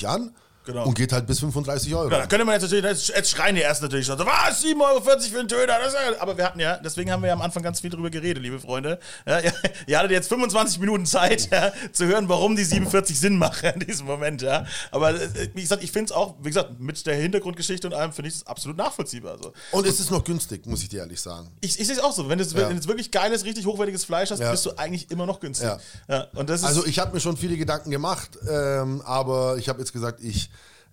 [0.06, 0.36] Euro an
[0.70, 0.86] Genau.
[0.86, 2.12] und geht halt bis 35 Euro.
[2.12, 4.64] Ja, da könnte man jetzt natürlich, jetzt jetzt schreien die ersten natürlich schon so, was,
[4.64, 5.80] 7,40 Euro für einen Döner?
[5.80, 8.44] Ja, aber wir hatten ja, deswegen haben wir ja am Anfang ganz viel drüber geredet,
[8.44, 9.00] liebe Freunde.
[9.26, 9.52] Ja, ihr,
[9.88, 13.80] ihr hattet jetzt 25 Minuten Zeit, ja, zu hören, warum die 47 Sinn machen in
[13.80, 14.66] diesem Moment, ja.
[14.92, 18.14] Aber äh, wie gesagt, ich finde es auch, wie gesagt, mit der Hintergrundgeschichte und allem
[18.14, 19.32] finde ich es absolut nachvollziehbar.
[19.34, 21.50] Also, Und es ist noch günstig, muss ich dir ehrlich sagen.
[21.62, 22.70] ich ich sehe es auch so, wenn du Ja.
[22.70, 25.68] wenn wirklich geiles, richtig hochwertiges Fleisch hast, bist du eigentlich immer noch günstig.
[25.68, 25.80] Ja.
[26.08, 29.70] Ja, und das ist, Also ich habe mir schon viele Gedanken gemacht, ähm, aber ich
[29.70, 30.50] habe jetzt gesagt, ich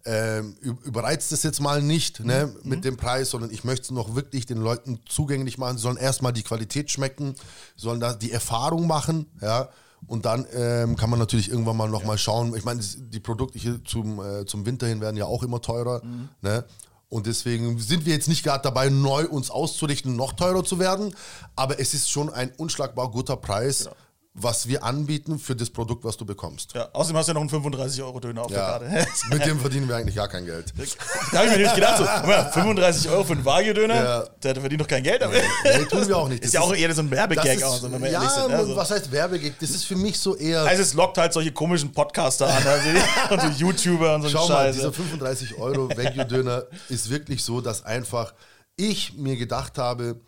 [0.06, 2.68] ähm, ü- überreize das jetzt mal nicht ne, Mhm.
[2.70, 5.76] mit dem Preis, sondern ich möchte es noch wirklich den Leuten zugänglich machen.
[5.76, 7.34] Sie sollen erstmal die Qualität schmecken,
[7.76, 9.68] sollen da die Erfahrung machen, ja.
[10.06, 12.54] Und dann ähm, kann man natürlich irgendwann mal nochmal schauen.
[12.54, 16.04] Ich meine, die Produkte hier zum, äh, zum Winter hin werden ja auch immer teurer.
[16.04, 16.28] Mhm.
[16.42, 16.64] Ne?
[17.08, 21.14] Und deswegen sind wir jetzt nicht gerade dabei, neu uns auszurichten, noch teurer zu werden.
[21.56, 23.88] Aber es ist schon ein unschlagbar guter Preis,
[24.38, 26.74] was wir anbieten für das Produkt, was du bekommst.
[26.74, 28.78] ja, außerdem hast du ja noch einen 35-Euro-Döner auf Ja.
[28.78, 29.10] der Karte.
[29.30, 30.74] Mit dem verdienen wir eigentlich gar kein Geld.
[31.32, 34.24] Da habe ich mir nämlich gedacht, so, guck mal, 35 Euro für einen Wagyu-Döner, Ja.
[34.42, 35.22] der verdient doch kein Geld.
[35.22, 35.42] damit.
[35.64, 36.42] Nee, tun wir auch nicht.
[36.44, 38.52] Ist Das ja auch eher so ein Werbegag, auch, so, wenn wir ja, ehrlich sind.
[38.52, 39.54] Also, was heißt Werbegag?
[39.58, 40.60] Das ist für mich so eher.
[40.64, 42.88] also es lockt halt solche komischen Podcaster an also,
[43.30, 44.78] und so YouTuber und so Schau mal, Scheiße.
[44.80, 48.34] dieser 35 Euro Veggie-Döner ist wirklich so, dass einfach
[48.76, 50.20] ich mir gedacht habe,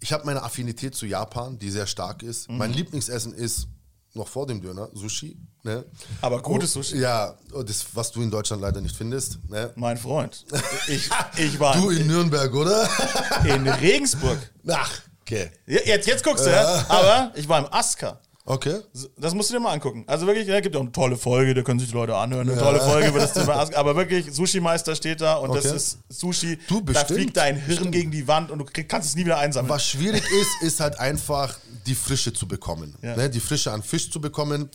[0.00, 2.48] ich habe meine Affinität zu Japan, die sehr stark ist.
[2.50, 2.58] Mhm.
[2.58, 3.68] Mein Lieblingsessen ist
[4.14, 5.36] noch vor dem Döner Sushi.
[5.62, 5.84] Ne?
[6.20, 6.98] Aber gutes Oh, Sushi.
[6.98, 9.38] Ja, und das, was du in Deutschland leider nicht findest.
[9.48, 9.72] Ne?
[9.76, 10.44] Mein Freund.
[10.88, 12.88] Ich, ich war Du in Nürnberg, oder?
[13.44, 14.38] in Regensburg.
[14.66, 14.90] Ach,
[15.20, 15.50] okay.
[15.66, 16.84] Jetzt, jetzt guckst du, ja.
[16.88, 18.18] Aber ich war im Aska.
[18.46, 18.80] Okay.
[19.18, 20.04] Das musst du dir mal angucken.
[20.06, 22.48] Also wirklich, da gibt auch eine tolle Folge, da können sich die Leute anhören.
[22.50, 23.78] Eine tolle Folge über das Thema Aska.
[23.78, 25.76] Aber wirklich, Sushi-Meister steht da und das Okay.
[25.76, 26.58] ist Sushi.
[26.66, 29.38] Du, da bestimmt, fliegt dein Hirn gegen die Wand und du kannst es nie wieder
[29.38, 29.70] einsammeln.
[29.70, 32.94] Was schwierig ist, ist halt einfach die Frische zu bekommen.
[33.02, 33.14] Ja.
[33.16, 33.30] Ne?
[33.30, 34.70] Die Frische an Fisch zu bekommen.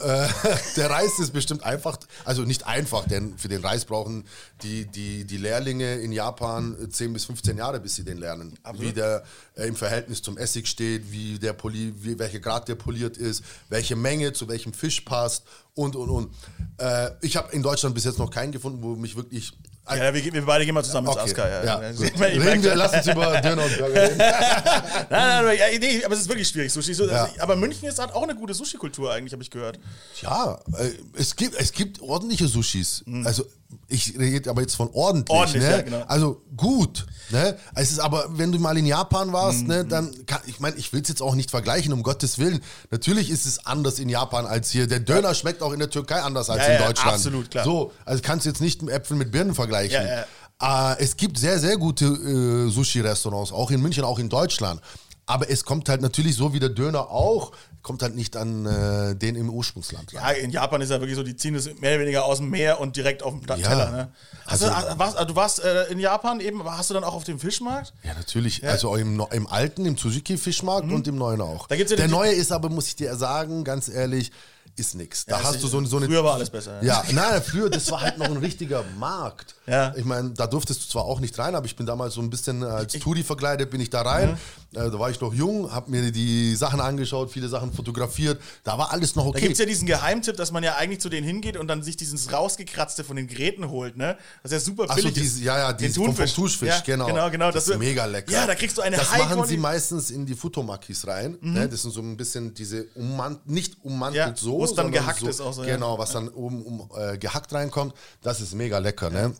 [0.00, 0.28] Äh,
[0.76, 4.24] der Reis ist bestimmt einfach, also nicht einfach, denn für den Reis brauchen
[4.62, 8.58] die, die, die Lehrlinge in Japan äh, 10 bis 15 Jahre, bis sie den lernen.
[8.78, 9.24] Wie der
[9.56, 13.44] äh, im Verhältnis zum Essig steht, wie der Poli, wie, welcher Grad der poliert ist,
[13.68, 15.44] welche Menge zu welchem Fisch passt
[15.74, 16.34] und und und.
[16.78, 19.52] Äh, ich habe in Deutschland bis jetzt noch keinen gefunden, wo mich wirklich.
[19.96, 21.48] Ja, wir, wir beide gehen mal zusammen Okay, ins Aska.
[21.48, 21.90] Ja, ja.
[21.90, 24.18] Ich merke- ich Reden wir, lass uns über Döner und Burger reden.
[24.18, 26.94] Nein, nein, nein, nee, aber es ist wirklich schwierig, Sushi.
[26.94, 27.28] So, Ja.
[27.38, 29.78] aber München ist halt auch eine gute Sushi-Kultur eigentlich, habe ich gehört.
[30.22, 33.04] Ja, äh, es gibt, es gibt ordentliche Sushis.
[33.24, 33.44] Also
[33.90, 35.28] ich rede aber jetzt von ordentlich.
[35.34, 35.40] Mhm.
[35.40, 35.70] Ordentlich, ne?
[35.70, 36.02] ja, genau.
[36.06, 37.06] Also gut.
[37.30, 37.56] Ne?
[37.74, 39.32] Es ist aber, wenn du mal in Japan Mhm.
[39.32, 42.38] warst, ne, dann kann, ich meine, ich will es jetzt auch nicht vergleichen, um Gottes
[42.38, 42.60] Willen.
[42.90, 44.86] Natürlich ist es anders in Japan als hier.
[44.86, 47.14] Der Döner schmeckt auch in der Türkei anders als Ja, in ja, Deutschland.
[47.16, 47.64] absolut, klar.
[47.64, 50.00] So, also kannst du jetzt nicht Äpfel mit Birnen vergleichen.
[50.62, 54.80] Äh, es gibt sehr, sehr gute äh, Sushi-Restaurants, auch in München, auch in Deutschland.
[55.26, 57.52] Aber es kommt halt natürlich so wie der Döner auch,
[57.82, 60.12] kommt halt nicht an äh, den im Ursprungsland.
[60.12, 62.50] Ja, in Japan ist ja wirklich so, die ziehen es mehr oder weniger aus dem
[62.50, 63.56] Meer und direkt auf dem Ja.
[63.68, 63.90] Teller.
[63.92, 64.08] Ne?
[64.46, 67.24] Hast Also- du, warst, du warst äh, in Japan eben, hast du dann auch auf
[67.24, 67.92] dem Fischmarkt?
[68.02, 68.66] Ja, natürlich.
[68.66, 71.64] Also im, im alten, im Suzuki-Fischmarkt und im neuen auch.
[71.64, 71.68] Mhm.
[71.68, 74.32] Da gibt's ja der neue ist aber, muss ich dir sagen, ganz ehrlich,
[74.76, 75.26] ist nix.
[75.26, 76.06] Da Ja, hast du so, so eine.
[76.06, 77.02] früher war alles besser, ja.
[77.06, 79.54] Ja, nein, früher, das war halt noch ein richtiger Markt.
[79.70, 79.94] Ja.
[79.96, 82.28] Ich meine, da durftest du zwar auch nicht rein, aber ich bin damals so ein
[82.30, 84.30] bisschen als Touri verkleidet, bin ich da rein.
[84.72, 84.78] Mhm.
[84.78, 88.40] Äh, da war ich noch jung, habe mir die Sachen angeschaut, viele Sachen fotografiert.
[88.64, 89.40] Da war alles noch Da okay.
[89.40, 91.96] gibt es ja diesen Geheimtipp, dass man ja eigentlich zu denen hingeht und dann sich
[91.96, 94.16] dieses rausgekratzte von den Gräten holt, ne?
[94.42, 95.14] Das ist ja super Ach so, billig.
[95.14, 96.68] diese, ja, ja, dieses vom, vom Thunfisch.
[96.68, 97.06] Ja, genau.
[97.06, 98.32] genau, genau, Das, das ist mega lecker.
[98.32, 99.62] Ja, da kriegst du eine Das High machen sie Mhm.
[99.62, 101.36] meistens in die Futomakis rein.
[101.40, 101.68] Ne?
[101.68, 105.20] Das sind so ein bisschen diese ummant, nicht ummantelt Ja, so, wo es dann gehackt
[105.20, 105.62] so, ist auch so.
[105.62, 107.94] Genau, was dann oben um, äh, gehackt reinkommt.
[108.22, 109.32] Das ist mega lecker, ne?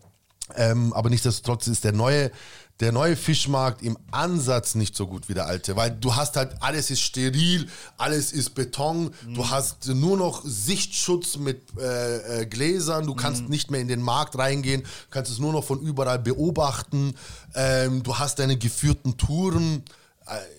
[0.57, 2.31] Ähm, aber nichtsdestotrotz ist der neue,
[2.81, 6.53] der neue Fischmarkt im Ansatz nicht so gut wie der alte, weil du hast halt,
[6.61, 9.35] alles ist steril, alles ist Beton, Mhm.
[9.35, 13.17] du hast nur noch Sichtschutz mit äh, äh, Gläsern, du Mhm.
[13.19, 17.15] kannst nicht mehr in den Markt reingehen, kannst es nur noch von überall beobachten,
[17.55, 19.83] ähm, du hast deine geführten Touren,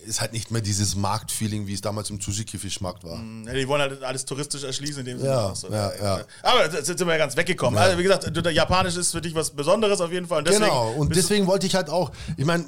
[0.06, 3.22] ist halt nicht mehr dieses Marktfeeling, wie es damals im Tsuzuki-Fischmarkt war.
[3.46, 5.30] Ja, die wollen halt alles touristisch erschließen in dem Sinne.
[5.30, 5.68] Ja, so.
[5.68, 6.24] ja, ja.
[6.42, 7.78] Aber jetzt sind wir ja ganz weggekommen.
[7.78, 10.38] Also, wie gesagt, Japanisch ist für dich was Besonderes auf jeden Fall.
[10.38, 12.64] Und deswegen genau, und deswegen wollte ich halt auch, ich meine,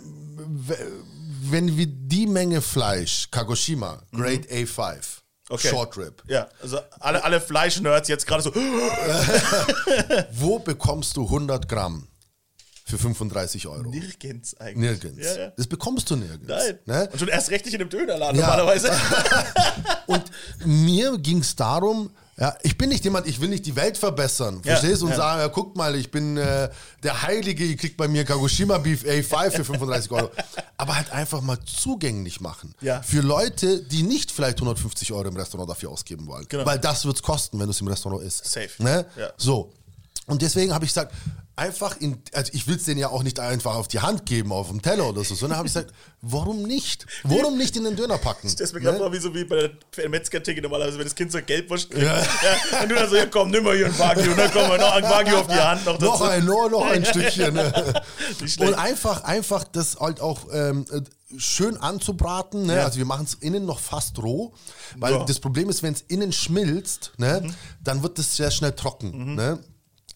[1.50, 4.18] wenn wir die Menge Fleisch, Kagoshima, Mhm.
[4.18, 4.96] Grade A5,
[5.50, 5.68] Okay.
[5.68, 6.22] Short Rib.
[6.26, 8.50] Ja, also alle, alle Fleischnerds jetzt gerade so.
[10.32, 12.08] Wo bekommst du 100 Gramm
[12.84, 13.88] für 35 Euro?
[13.88, 14.76] Nirgends eigentlich.
[15.02, 15.24] Nirgends.
[15.26, 15.52] Ja, ja.
[15.56, 16.46] Das bekommst du nirgends.
[16.46, 16.78] Nein.
[16.84, 17.08] Ne?
[17.10, 18.46] Und schon erst recht nicht in einem Dönerladen Ja.
[18.56, 18.90] normalerweise.
[20.06, 20.22] Und
[20.64, 24.56] mir ging es darum, ja, ich bin nicht jemand, ich will nicht die Welt verbessern,
[24.64, 25.06] Ja, verstehst du?
[25.06, 25.16] Und ja.
[25.16, 26.68] sagen, ja, guck mal, ich bin äh,
[27.02, 30.30] der Heilige, ihr kriegt bei mir Kagoshima Beef A5 für 35 Euro.
[30.76, 32.74] Aber halt einfach mal zugänglich machen.
[32.80, 33.02] Ja.
[33.02, 36.44] Für Leute, die nicht vielleicht 150 Euro im Restaurant dafür ausgeben wollen.
[36.48, 36.66] Genau.
[36.66, 38.44] Weil das wird es kosten, wenn du es im Restaurant isst.
[38.44, 38.68] Safe.
[38.82, 39.06] Ne?
[39.16, 39.30] Ja.
[39.36, 39.72] So.
[40.26, 41.12] Und deswegen habe ich gesagt,
[41.56, 44.52] einfach in, also ich will es denen ja auch nicht einfach auf die Hand geben,
[44.52, 45.92] auf dem Teller oder so, sondern habe ich gesagt,
[46.22, 47.06] warum nicht?
[47.24, 48.48] Warum nicht in den Döner packen?
[48.48, 49.02] Das ist mir gerade Ne?
[49.04, 52.04] vor, wie so wie bei der Metzger-Theke normalerweise, wenn das Kind so Gelbwurst kriegt.
[52.06, 52.22] Ja.
[52.82, 54.92] und du dann so, ja komm, nimm mal hier ein Wagyu, dann kommen wir noch
[54.92, 56.00] ein Wagyu auf die Hand noch.
[56.00, 57.54] Noch ein, noch, noch ein Stückchen.
[57.54, 58.02] ne?
[58.58, 61.02] Und einfach, einfach das halt auch ähm, äh,
[61.38, 62.64] schön anzubraten.
[62.66, 62.76] Ne?
[62.76, 62.84] Ja.
[62.86, 64.54] Also wir machen es innen noch fast roh,
[64.96, 65.24] weil Ja.
[65.24, 67.54] das Problem ist, wenn es innen schmilzt, ne, Mhm.
[67.82, 69.34] dann wird es sehr schnell trocken.
[69.34, 69.58] Ne?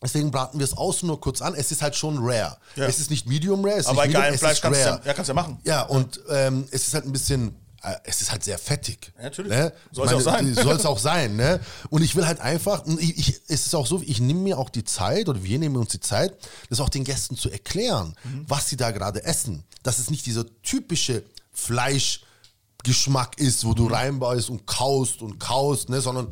[0.02, 1.54] Deswegen braten wir es außen nur kurz an.
[1.54, 2.56] Es ist halt schon rare.
[2.76, 2.86] Ja.
[2.86, 5.00] Es ist nicht medium rare, es ist Aber medium, es Fleisch ist kannst du ja,
[5.04, 5.58] ja, kannst du ja machen.
[5.64, 9.12] Ja, und ähm, es ist halt ein bisschen, äh, es ist halt sehr fettig.
[9.16, 9.50] Ja, natürlich.
[9.50, 9.72] Ne?
[9.90, 10.54] Soll's auch sein.
[10.54, 11.58] Soll es auch sein, ne?
[11.90, 14.70] Und ich will halt einfach, ich, ich, es ist auch so, ich nehme mir auch
[14.70, 16.32] die Zeit, oder wir nehmen uns die Zeit,
[16.70, 18.44] das auch den Gästen zu erklären, Mhm.
[18.46, 19.64] was sie da gerade essen.
[19.82, 23.94] Dass es nicht dieser typische Fleischgeschmack ist, wo du Mhm.
[23.94, 26.00] reinbeißt und kaust und kaust, ne?
[26.00, 26.28] Sondern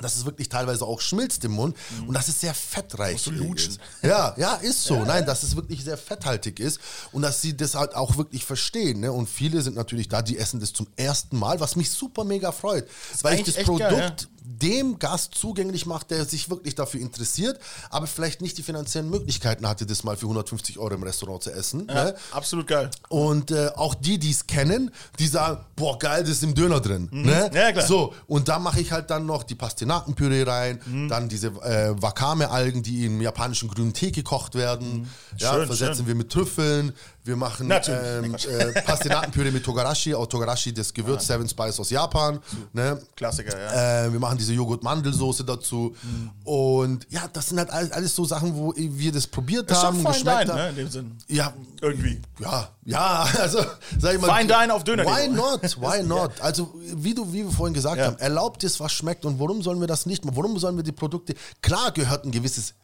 [0.00, 2.08] dass es wirklich teilweise auch schmilzt im Mund Mhm.
[2.08, 3.14] und dass es sehr fettreich
[3.68, 3.78] ist.
[4.02, 5.04] Ja, ja, ist so.
[5.04, 6.78] Nein, dass es wirklich sehr fetthaltig ist
[7.12, 9.00] und dass sie das halt auch wirklich verstehen.
[9.00, 9.12] Ne?
[9.12, 12.52] Und viele sind natürlich da, die essen das zum ersten Mal, was mich super mega
[12.52, 12.88] freut.
[13.22, 17.58] Weil ich das echt geil, Produkt dem Gast zugänglich mache, der sich wirklich dafür interessiert,
[17.88, 21.50] aber vielleicht nicht die finanziellen Möglichkeiten hatte, das mal für 150 Euro im Restaurant zu
[21.50, 21.86] essen.
[21.88, 22.14] Ja, Ne?
[22.30, 22.90] absolut geil.
[23.08, 26.80] Und äh, auch die, die es kennen, die sagen, boah, geil, das ist im Döner
[26.80, 27.08] drin.
[27.10, 27.48] Ne?
[27.50, 27.56] Mhm.
[27.56, 27.86] Ja, klar.
[27.86, 29.54] So, und da mache ich halt dann noch die
[29.88, 31.08] Pastinakenpüree rein, Mhm.
[31.08, 35.08] dann diese äh, Wakame-Algen, die im japanischen grünen Tee gekocht werden.
[35.38, 35.56] Ja, Mhm.
[35.58, 36.06] Schön, versetzen schön.
[36.08, 36.92] wir mit Trüffeln.
[37.26, 42.38] Wir machen ähm, äh, Pastinakenpüree mit Togarashi, auch Togarashi, das Gewürz Seven Spice aus Japan.
[42.74, 43.00] Ne?
[43.16, 44.04] Klassiker, ja.
[44.04, 45.96] Äh, wir machen diese Joghurt-Mandelsoße dazu.
[46.44, 50.04] Und ja, das sind halt alles, alles so Sachen, wo wir das probiert ist haben,
[50.04, 50.58] geschmeckt Dine, haben.
[50.58, 51.16] ne, in dem Sinn.
[51.28, 52.20] Ja, Irgendwie.
[52.40, 53.64] ja, ja, also
[53.98, 54.36] sag ich mal.
[54.38, 55.06] Fine Dine auf Döner.
[55.06, 55.62] Why not?
[55.80, 56.32] Why not?
[56.42, 58.06] Also, wie du, wie wir vorhin gesagt Ja.
[58.06, 60.36] haben, erlaubt es, was schmeckt und warum sollen wir das nicht machen?
[60.36, 61.34] Warum sollen wir die Produkte.
[61.62, 62.74] Klar gehört ein gewisses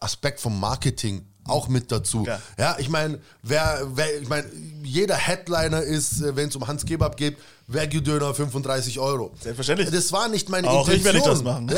[0.00, 2.22] Aspekt vom Marketing auch mit dazu.
[2.22, 2.40] Klar.
[2.58, 4.46] Ja, ich meine, wer, wer, ich meine,
[4.84, 9.34] jeder Headliner ist, äh, wenn es um Hans Kebab geht, Wagyu-Döner 35 Euro.
[9.40, 9.90] Selbstverständlich.
[9.90, 11.04] Das war nicht meine Auch ich Intention.
[11.04, 11.70] werde nicht das machen.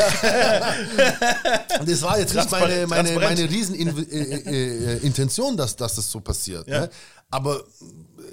[1.86, 6.10] Das war jetzt nicht meine, meine, meine riesen In äh, äh, äh, dass, dass das
[6.10, 6.66] so passiert.
[6.68, 6.82] Ja.
[6.82, 6.90] Ne?
[7.30, 7.64] Aber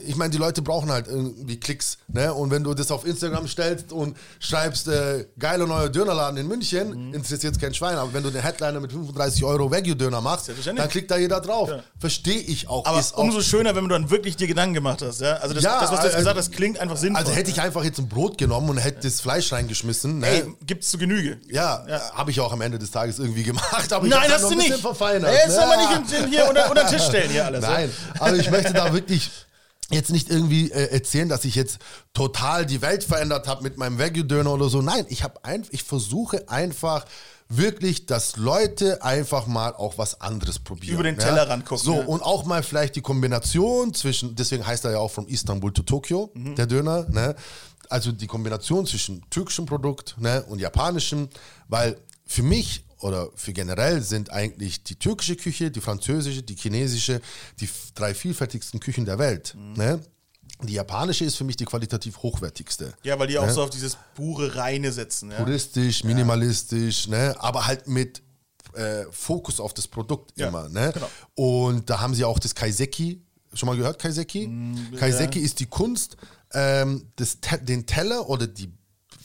[0.08, 1.98] ich meine, die Leute brauchen halt irgendwie Klicks.
[2.08, 2.34] Ne?
[2.34, 7.10] Und wenn du das auf Instagram stellst und schreibst, äh, geiler neuer Dönerladen in München,
[7.10, 7.14] Mhm.
[7.14, 7.98] interessiert kein Schwein.
[7.98, 10.84] Aber wenn du den Headliner mit 35 Euro Wagyu-Döner machst, Selbstverständlich.
[10.84, 11.70] dann klickt da jeder drauf.
[11.70, 11.84] Ja.
[12.00, 12.86] Verstehe ich auch.
[12.86, 15.22] Aber ist auch umso schöner, wenn du dann wirklich dir Gedanken gemacht hast.
[15.22, 15.34] Ja?
[15.38, 17.22] Also das, Ja, das was du jetzt also- gesagt hast, klingt einfach sinnvoll.
[17.24, 20.20] also hätte ich einfach jetzt ein Brot genommen und hätte das Fleisch reingeschmissen.
[20.20, 20.28] Ne?
[20.28, 21.40] Ey, gibt's zu Genüge.
[21.50, 23.92] ja, habe ich auch am Ende des Tages irgendwie gemacht.
[23.94, 24.74] Aber Nein, hast du nicht.
[24.76, 25.30] verfeinert.
[25.30, 25.54] Ey, Jetzt ne?
[25.56, 27.64] soll man nicht hier unter, unter den Tisch stellen hier alles.
[27.64, 27.70] ja?
[27.72, 29.30] Nein, aber ich möchte da wirklich
[29.92, 31.80] jetzt nicht irgendwie äh, erzählen, dass ich jetzt
[32.14, 34.82] total die Welt verändert habe mit meinem Veggie-Döner oder so.
[34.82, 37.06] Nein, ich habe ein, ich versuche einfach
[37.50, 40.94] wirklich, dass Leute einfach mal auch was anderes probieren.
[40.96, 42.06] Über den Tellerrand gucken, So, ja.
[42.06, 45.84] und auch mal vielleicht die Kombination zwischen, deswegen heißt er ja auch von Istanbul to
[45.84, 46.56] Tokio, Mhm.
[46.56, 47.36] der Döner, ne?
[47.90, 51.28] Also die Kombination zwischen türkischem Produkt ne, und japanischem,
[51.68, 57.22] weil für mich oder für generell sind eigentlich die türkische Küche, die französische, die chinesische,
[57.60, 59.56] die drei vielfältigsten Küchen der Welt.
[59.58, 59.74] Mhm.
[59.74, 60.02] Ne?
[60.64, 62.94] Die japanische ist für mich die qualitativ hochwertigste.
[63.04, 63.54] Ja, weil die auch Ne?
[63.54, 65.32] so auf dieses pure Reine setzen.
[65.32, 65.38] Ja?
[65.44, 67.36] Puristisch, minimalistisch, ne?
[67.40, 68.22] aber halt mit
[68.74, 70.70] äh, Fokus auf das Produkt Ja, immer.
[70.70, 70.92] Ne?
[70.94, 71.10] genau.
[71.36, 73.22] Und da haben sie auch das Kaiseki.
[73.54, 74.48] Schon mal gehört, Kaiseki?
[74.48, 76.16] Mm, Kaiseki ist die Kunst,
[76.54, 78.72] ähm, das, den Teller oder die,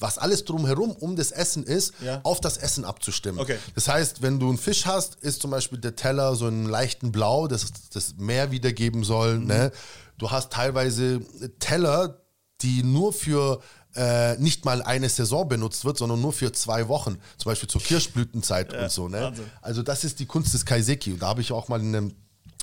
[0.01, 2.21] was alles drumherum um das Essen ist, Ja.
[2.23, 3.41] auf das Essen abzustimmen.
[3.41, 3.59] Okay.
[3.75, 7.13] Das heißt, wenn du einen Fisch hast, ist zum Beispiel der Teller so einen leichten
[7.13, 9.39] Blau, das das Meer wiedergeben soll.
[9.39, 9.47] Mhm.
[9.47, 9.73] Ne?
[10.19, 11.21] Du hast teilweise
[11.59, 12.23] Teller,
[12.63, 13.61] die nur für
[13.95, 17.19] äh, nicht mal eine Saison benutzt wird, sondern nur für zwei Wochen.
[17.39, 19.09] Zum Beispiel zur Kirschblütenzeit und so.
[19.09, 19.21] Ne?
[19.23, 19.45] Wahnsinn.
[19.63, 21.13] Also das ist die Kunst des Kaiseki.
[21.15, 22.15] Und da habe ich auch mal in einem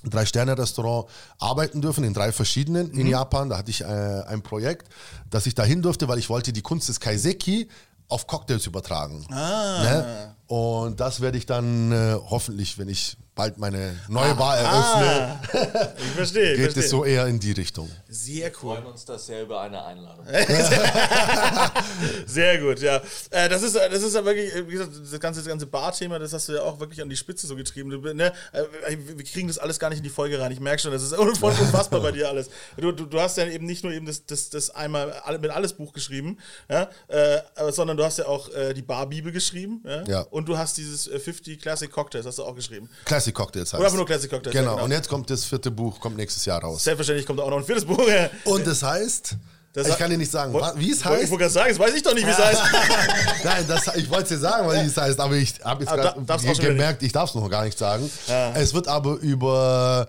[0.09, 1.07] Drei-Sterne-Restaurant
[1.39, 2.99] arbeiten dürfen, in drei verschiedenen Mhm.
[2.99, 3.49] in Japan.
[3.49, 4.89] Da hatte ich äh, ein Projekt,
[5.29, 7.67] dass ich dahin durfte, weil ich wollte die Kunst des Kaiseki
[8.09, 9.25] auf Cocktails übertragen.
[9.31, 9.81] Ah.
[9.83, 10.35] Ne?
[10.53, 15.39] Und das werde ich dann äh, hoffentlich, wenn ich bald meine neue Bar eröffne,
[15.97, 16.83] Ich verstehe, geht verstehe.
[16.83, 17.89] es so eher in die Richtung.
[18.07, 18.75] Sehr Wir cool.
[18.75, 20.23] freuen uns da sehr über eine Einladung.
[22.27, 22.97] Sehr gut, ja.
[23.31, 26.19] Äh, das ist, das ist ja wirklich, äh, wie gesagt, das ganze, das ganze Bar-Thema,
[26.19, 27.89] das hast du ja auch wirklich an die Spitze so getrieben.
[27.89, 28.31] Du, ne?
[28.51, 30.51] äh, Wir kriegen das alles gar nicht in die Folge rein.
[30.51, 32.51] Ich merke schon, das ist voll unfassbar bei dir alles.
[32.77, 35.73] Du, du, du hast ja eben nicht nur eben das, das, das einmal mit alles
[35.73, 36.37] Buch geschrieben,
[36.69, 36.87] ja?
[37.07, 37.41] äh,
[37.71, 39.81] sondern du hast ja auch die Bar-Bibel geschrieben.
[39.85, 40.03] Ja?
[40.03, 40.21] Ja.
[40.29, 42.89] Und du hast dieses äh, 50 Classic Cocktails, hast du auch geschrieben.
[43.05, 44.53] Classic Cocktails heißt Oder einfach nur Classic Cocktails.
[44.53, 44.65] Genau.
[44.65, 44.85] ja, genau.
[44.85, 46.83] Und jetzt kommt das vierte Buch, kommt nächstes Jahr raus.
[46.83, 48.07] Selbstverständlich kommt auch noch ein viertes Buch.
[48.07, 48.29] Ja.
[48.51, 49.35] Und das heißt,
[49.73, 51.31] Das ich kann dir nicht sagen, wie es Ich heißt.
[51.31, 52.61] wollte gerade sagen, das weiß ich doch nicht, wie es heißt.
[53.43, 56.39] Nein, das, ich wollte es dir sagen, weil es heißt, aber ich habe jetzt auch
[56.55, 58.09] schon gemerkt, ich darf es noch gar nicht sagen.
[58.53, 60.07] Es wird aber über,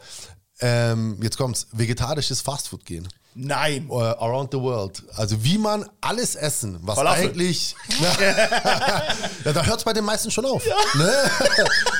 [0.61, 3.09] ähm, jetzt kommt's, vegetarisches Fastfood gehen.
[3.35, 3.89] Nein.
[3.91, 5.03] Äh, around the world.
[5.16, 7.30] Also wie man alles essen, was Falafel.
[7.30, 7.74] eigentlich...
[9.45, 10.64] ja, da hört es bei den meisten schon auf.
[10.95, 11.12] Ne?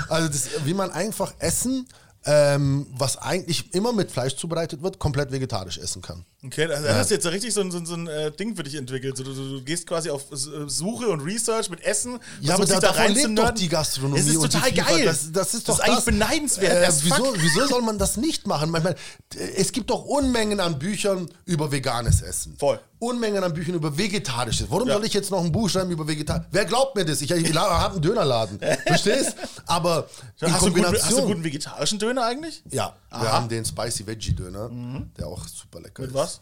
[0.09, 1.89] Also das, wie man einfach essen,
[2.26, 6.24] ähm, was eigentlich immer mit Fleisch zubereitet wird, komplett vegetarisch essen kann.
[6.44, 8.54] Okay, da da hast du jetzt richtig so ein, so ein, so ein äh, Ding
[8.54, 9.16] für dich entwickelt.
[9.16, 12.18] So, du, du, du gehst quasi auf äh, Suche und Research mit Essen.
[12.40, 14.20] Ja, aber da, dich davon lebt doch die Gastronomie.
[14.20, 15.04] Es ist total geil.
[15.04, 16.86] Das, das ist doch das ist eigentlich beneidenswert.
[16.86, 18.70] Äh, wieso, wieso soll man das nicht machen?
[18.70, 18.96] Manchmal,
[19.56, 22.56] es gibt doch Unmengen an Büchern über veganes Essen.
[22.58, 22.78] Voll.
[22.98, 24.66] Unmengen an Büchern über vegetarisches.
[24.70, 24.94] Warum Ja.
[24.94, 26.46] soll ich jetzt noch ein Buch schreiben über vegetarisch?
[26.50, 27.20] Wer glaubt mir das?
[27.20, 28.58] Ich, ich habe einen Dönerladen.
[28.86, 29.36] Verstehst?
[29.66, 30.08] Aber
[30.40, 31.02] in hast, du guten, Kombination.
[31.02, 32.62] hast du guten vegetarischen Döner eigentlich?
[32.70, 33.32] ja, wir Aha.
[33.32, 34.70] haben den Spicy Veggie Döner,
[35.16, 36.16] der auch super lecker Mit ist.
[36.16, 36.40] was?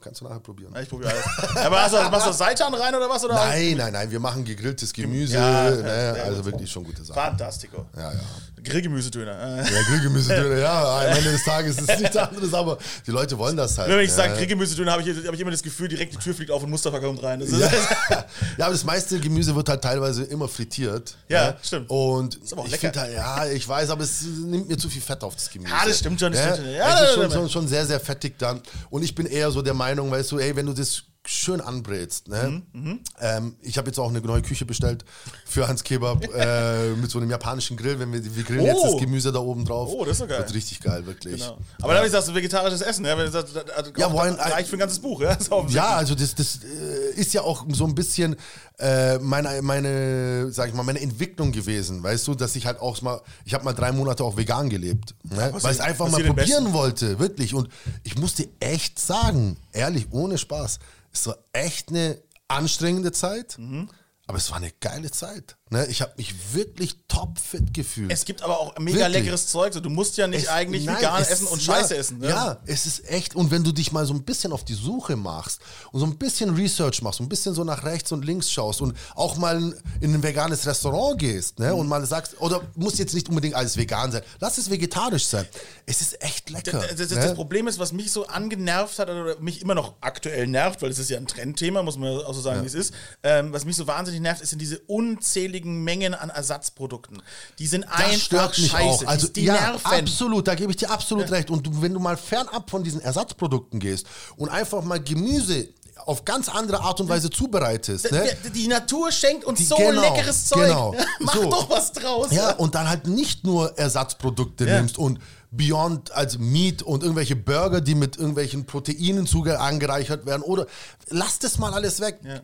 [0.00, 0.72] Kannst du nachher probieren.
[0.74, 1.56] Ja, ich probiere alles.
[1.58, 3.22] Aber hast du, machst du Seitan rein oder was?
[3.22, 5.34] Oder Nein, nein, nein, wir machen gegrilltes Gemüse.
[5.34, 7.20] Ja, ne, also wirklich schon gute Sachen.
[7.20, 7.84] Fantastico.
[7.94, 8.20] Ja, ja.
[8.62, 9.64] Grillgemüsedöner.
[9.64, 13.56] Ja, Grillgemüsedöner, ja, am Ende des Tages ist es nichts anderes, aber die Leute wollen
[13.56, 13.90] das halt.
[13.90, 14.16] Wenn ich ja.
[14.16, 16.70] sage Grillgemüsedöner, habe ich, hab ich immer das Gefühl, direkt die Tür fliegt auf und
[16.70, 17.40] Mustafa kommt rein.
[17.40, 17.58] Das ja.
[18.58, 21.16] ja, aber das meiste Gemüse wird halt teilweise immer frittiert.
[21.28, 21.56] Ja, ne?
[21.62, 21.90] stimmt.
[21.90, 22.92] Und aber auch ich lecker.
[22.92, 25.72] finde halt, ja, ich weiß, aber es nimmt mir zu viel Fett auf das Gemüse.
[25.72, 26.74] Ja, das stimmt schon, das Ja, stimmt schon.
[26.76, 27.30] Ja, es ist ja, schon, ja.
[27.30, 28.60] schon, schon sehr, sehr fettig dann.
[28.90, 32.28] Und ich bin eher so der Meinung, weißt du, ey, wenn du das schön anbrätst.
[32.28, 32.62] Ne?
[32.72, 35.04] Mhm, Ähm, ich habe jetzt auch eine neue Küche bestellt
[35.46, 37.98] für Hans Kebab äh, mit so einem japanischen Grill.
[38.00, 38.92] Wenn wir, wir grillen jetzt Oh.
[38.92, 39.88] das Gemüse da oben drauf.
[39.92, 40.38] Oh, das ist doch geil.
[40.40, 41.40] Wird richtig geil, wirklich.
[41.40, 41.58] Genau.
[41.78, 44.68] Aber dann habe ich gesagt, vegetarisches Essen, ja, wenn sagst, das, das, Ja, das reicht
[44.68, 45.36] für ein ganzes Buch, ja.
[45.68, 48.36] Ja, also das, das äh, ist ja auch so ein bisschen
[48.78, 53.00] äh, meine, meine, sag ich mal, meine Entwicklung gewesen, weißt du, dass ich halt auch
[53.02, 55.52] mal, ich habe mal drei Monate auch vegan gelebt, ne?
[55.60, 56.72] weil ich einfach mal probieren besten?
[56.72, 57.54] wollte, wirklich.
[57.54, 57.68] Und
[58.04, 60.78] ich muss dir echt sagen, ehrlich, ohne Spaß,
[61.12, 63.88] es war echt eine anstrengende Zeit, Mhm.
[64.26, 65.56] aber es war eine geile Zeit.
[65.72, 65.86] Ne?
[65.86, 68.12] Ich habe mich wirklich topfit gefühlt.
[68.12, 69.14] Es gibt aber auch mega Wirklich.
[69.14, 69.72] leckeres Zeug.
[69.72, 72.18] So, du musst ja nicht Es- eigentlich nein, vegan es- essen und ja, Scheiße essen.
[72.18, 72.28] Ne?
[72.28, 73.36] Ja, es ist echt.
[73.36, 75.60] Und wenn du dich mal so ein bisschen auf die Suche machst
[75.92, 78.80] und so ein bisschen Research machst, und ein bisschen so nach rechts und links schaust
[78.80, 83.14] und auch mal in ein veganes Restaurant gehst ne, und mal sagst, oder muss jetzt
[83.14, 85.46] nicht unbedingt alles vegan sein, lass es vegetarisch sein.
[85.86, 86.80] Es ist echt lecker.
[86.80, 87.16] Das, das, ne?
[87.16, 90.90] das Problem ist, was mich so angenervt hat oder mich immer noch aktuell nervt, weil
[90.90, 92.92] es ist ja ein Trendthema, muss man auch so sagen, wie es ist.
[93.22, 97.22] Ähm, was mich so wahnsinnig nervt, sind diese unzähligen Mengen an Ersatzprodukten.
[97.58, 99.04] Die sind Das einfach stört mich scheiße.
[99.06, 99.08] auch.
[99.10, 99.84] Also, die, die ja, nerven.
[99.86, 101.50] absolut, da gebe ich dir absolut recht.
[101.50, 104.06] Und du, wenn du mal fernab von diesen Ersatzprodukten gehst
[104.36, 105.68] und einfach mal Gemüse
[106.06, 108.24] auf ganz andere Art und Weise zubereitest, ne?
[108.46, 110.66] Die, die Natur schenkt uns Die- so genau, leckeres Zeug.
[110.66, 110.94] genau.
[111.20, 111.50] Mach So.
[111.50, 112.28] doch was draus.
[112.32, 114.76] Ja, und dann halt nicht nur Ersatzprodukte Ja.
[114.78, 115.18] nimmst und
[115.52, 119.26] Beyond als Meat und irgendwelche Burger, die mit irgendwelchen Proteinen
[119.58, 120.42] angereichert werden.
[120.42, 120.66] Oder
[121.08, 122.20] lass das mal alles weg.
[122.24, 122.40] Ja.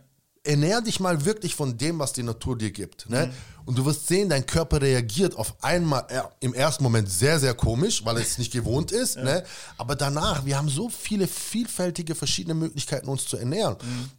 [0.46, 3.08] Ernähr dich mal wirklich von dem, was die Natur dir gibt.
[3.10, 3.26] Ne?
[3.26, 3.32] Mhm.
[3.66, 7.54] Und du wirst sehen, dein Körper reagiert auf einmal äh, im ersten Moment sehr, sehr
[7.54, 9.16] komisch, weil es nicht gewohnt ist.
[9.16, 9.42] Ne?
[9.76, 13.76] Aber danach, wir haben so viele vielfältige verschiedene Möglichkeiten, uns zu ernähren.
[13.82, 14.10] Mhm.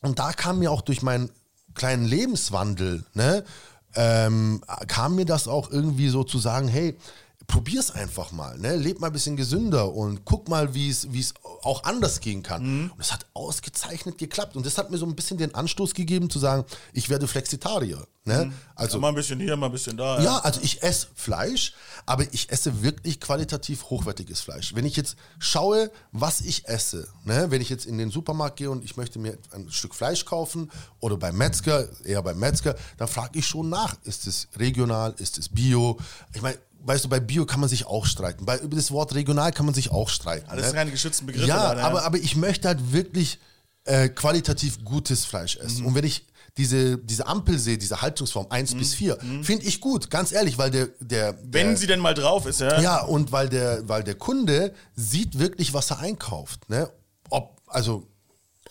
[0.00, 1.30] Und da kam mir auch durch meinen
[1.74, 3.44] kleinen Lebenswandel, ne,
[3.96, 6.96] ähm, kam mir das auch irgendwie so zu sagen, hey,
[7.46, 8.76] probier's einfach mal, ne?
[8.76, 12.42] Leb mal ein bisschen gesünder und guck mal, wie es wie es auch anders gehen
[12.42, 12.90] kann.
[12.90, 16.30] Und es hat ausgezeichnet geklappt und das hat mir so ein bisschen den Anstoß gegeben
[16.30, 18.52] zu sagen, ich werde Flexitarier, ne?
[18.74, 20.20] Also mal ein bisschen hier, mal ein bisschen da.
[20.20, 21.74] ja, also ich esse Fleisch,
[22.06, 24.74] aber ich esse wirklich qualitativ hochwertiges Fleisch.
[24.74, 28.70] Wenn ich jetzt schaue, was ich esse, ne, wenn ich jetzt in den Supermarkt gehe
[28.70, 30.70] und ich möchte mir ein Stück Fleisch kaufen
[31.00, 35.38] oder beim Metzger, eher beim Metzger, dann frage ich schon nach, ist es regional, ist
[35.38, 35.98] es bio?
[36.34, 38.44] Ich meine, weißt du, bei Bio kann man sich auch streiten.
[38.44, 40.48] Bei, über das Wort regional kann man sich auch streiten.
[40.48, 40.72] Alles ne?
[40.74, 41.48] keine geschützten Begriffe.
[41.48, 43.38] Ja, leider, aber, aber ich möchte halt wirklich
[43.84, 45.80] äh, qualitativ gutes Fleisch essen.
[45.80, 45.86] Mhm.
[45.86, 46.26] Und wenn ich
[46.56, 50.70] diese, diese Ampel sehe, diese Haltungsform 1 bis 4, finde ich gut, ganz ehrlich, weil
[50.70, 51.38] der, der, Mhm.
[51.50, 52.80] Wenn der sie denn mal drauf ist, ja.
[52.80, 56.68] ja, und weil der, weil der Kunde sieht wirklich, was er einkauft.
[56.68, 56.88] Ne?
[57.30, 58.06] Ob, also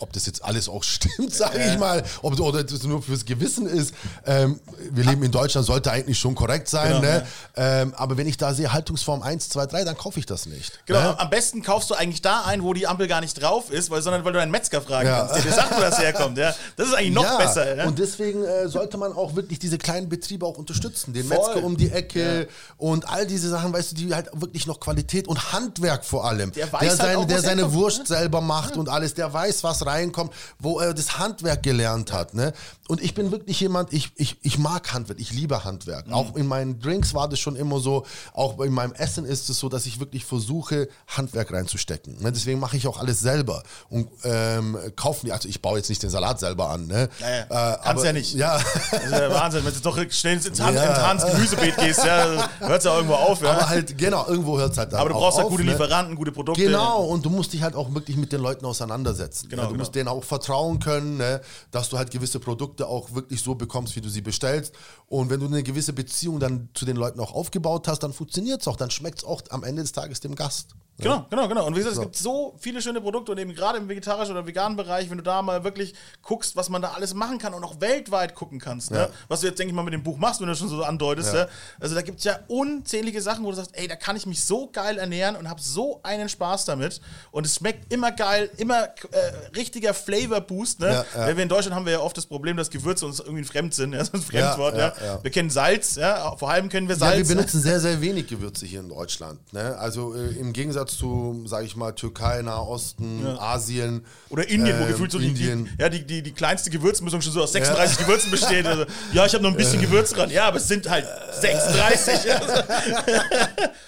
[0.03, 3.65] ob das jetzt alles auch stimmt, sage ich mal, ob, oder das nur fürs Gewissen
[3.65, 3.93] ist.
[4.25, 4.59] Ähm,
[4.91, 7.01] wir leben in Deutschland, sollte eigentlich schon korrekt sein.
[7.01, 7.25] Genau, ne?
[7.55, 10.79] ähm, aber wenn ich da sehe Haltungsform 1, 2, 3, dann kaufe ich das nicht.
[10.85, 11.19] Genau, Ne?
[11.19, 14.01] am besten kaufst du eigentlich da ein, wo die Ampel gar nicht drauf ist, weil,
[14.01, 15.19] sondern weil du einen Metzger fragen Ja.
[15.19, 16.37] kannst, der dir sagt, wo das herkommt.
[16.37, 16.53] Ja.
[16.75, 17.75] Das ist eigentlich noch ja, besser.
[17.77, 17.85] Ja.
[17.85, 21.13] Und deswegen äh, sollte man auch wirklich diese kleinen Betriebe auch unterstützen.
[21.13, 21.37] Den Voll.
[21.37, 22.47] Metzger um die Ecke
[22.77, 26.51] und all diese Sachen, weißt du, die halt wirklich noch Qualität und Handwerk vor allem.
[26.51, 29.63] Der weiß der, halt seine, auch, der seine Wurst selber macht und alles, der weiß,
[29.63, 32.33] was reinkommt, wo er das Handwerk gelernt hat.
[32.33, 32.53] Ne?
[32.87, 36.07] Und ich bin wirklich jemand, ich, ich, ich mag Handwerk, ich liebe Handwerk.
[36.07, 36.13] Mhm.
[36.13, 39.59] Auch in meinen Drinks war das schon immer so, auch in meinem Essen ist es
[39.59, 42.21] so, dass ich wirklich versuche, Handwerk reinzustecken.
[42.21, 42.31] Ne?
[42.31, 46.09] Deswegen mache ich auch alles selber und ähm, kaufen, also ich baue jetzt nicht den
[46.09, 46.87] Salat selber an.
[46.87, 47.09] Ne?
[47.19, 47.41] Ja, ja.
[47.43, 48.33] Äh, Kannst aber- ja nicht.
[48.35, 48.59] Ja,
[48.91, 51.11] Das ist ja Wahnsinn, wenn du doch schnell ins, Hans, Ja.
[51.11, 53.41] ins Gemüsebeet gehst, ja, hört es ja irgendwo auf.
[53.41, 53.51] Ja.
[53.51, 55.63] aber halt, genau, irgendwo hört es halt dann Aber du auch brauchst halt auf, gute
[55.63, 55.71] ne?
[55.71, 56.61] Lieferanten, gute Produkte.
[56.63, 59.47] Genau, und du musst dich halt auch wirklich mit den Leuten auseinandersetzen.
[59.49, 59.81] Genau, ja, du genau.
[59.81, 63.95] musst denen auch vertrauen können, ne, dass du halt gewisse Produkte auch wirklich so bekommst,
[63.95, 64.73] wie du sie bestellst.
[65.07, 68.61] Und wenn du eine gewisse Beziehung dann zu den Leuten auch aufgebaut hast, dann funktioniert
[68.61, 70.75] es auch, dann schmeckt es auch am Ende des Tages dem Gast.
[70.99, 71.65] Genau, genau, genau.
[71.65, 74.45] Und wie gesagt, es gibt so viele schöne Produkte und eben gerade im vegetarischen oder
[74.45, 77.63] veganen Bereich, wenn du da mal wirklich guckst, was man da alles machen kann und
[77.63, 78.91] auch weltweit gucken kannst.
[78.91, 78.97] Ne?
[78.99, 79.09] Ja.
[79.27, 80.83] Was du jetzt, denke ich mal, mit dem Buch machst, wenn du das schon so
[80.83, 81.33] andeutest.
[81.33, 81.41] Ja.
[81.41, 81.47] Ja.
[81.79, 84.43] Also da gibt es ja unzählige Sachen, wo du sagst, ey, da kann ich mich
[84.45, 87.01] so geil ernähren und habe so einen Spaß damit.
[87.31, 89.33] Und es schmeckt immer geil, immer äh,
[89.63, 90.81] richtiger Flavor-Boost.
[90.81, 90.87] Ne?
[90.87, 91.35] Ja, ja.
[91.35, 93.93] Wir in Deutschland haben wir ja oft das Problem, dass Gewürze uns irgendwie fremd sind.
[93.93, 93.99] Ja?
[94.03, 94.77] Das ist ein Fremdwort.
[94.77, 94.93] Ja.
[95.21, 96.35] Wir kennen Salz, ja?
[96.35, 97.15] vor allem kennen wir Salz.
[97.29, 97.41] Wir ne?
[97.41, 99.39] benutzen sehr, sehr wenig Gewürze hier in Deutschland.
[99.53, 99.77] Ne?
[99.77, 104.05] Also äh, im Gegensatz zu, sage ich mal, Türkei, Nahosten, Asien.
[104.29, 105.73] Oder Indien, wo ähm, gefühlt so die, die, Indien.
[105.79, 108.65] ja, die, die, die kleinste Gewürzmischung schon so aus 36 Gewürzen besteht.
[108.65, 108.83] Also,
[109.13, 110.29] ja, ich habe noch ein bisschen Gewürz dran.
[110.29, 111.07] Ja, aber es sind halt
[111.39, 112.13] 36.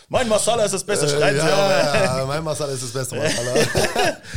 [0.08, 1.20] mein Masala ist das Beste, sie auch.
[1.20, 3.52] Ja, ja, mein Masala ist das beste Masala.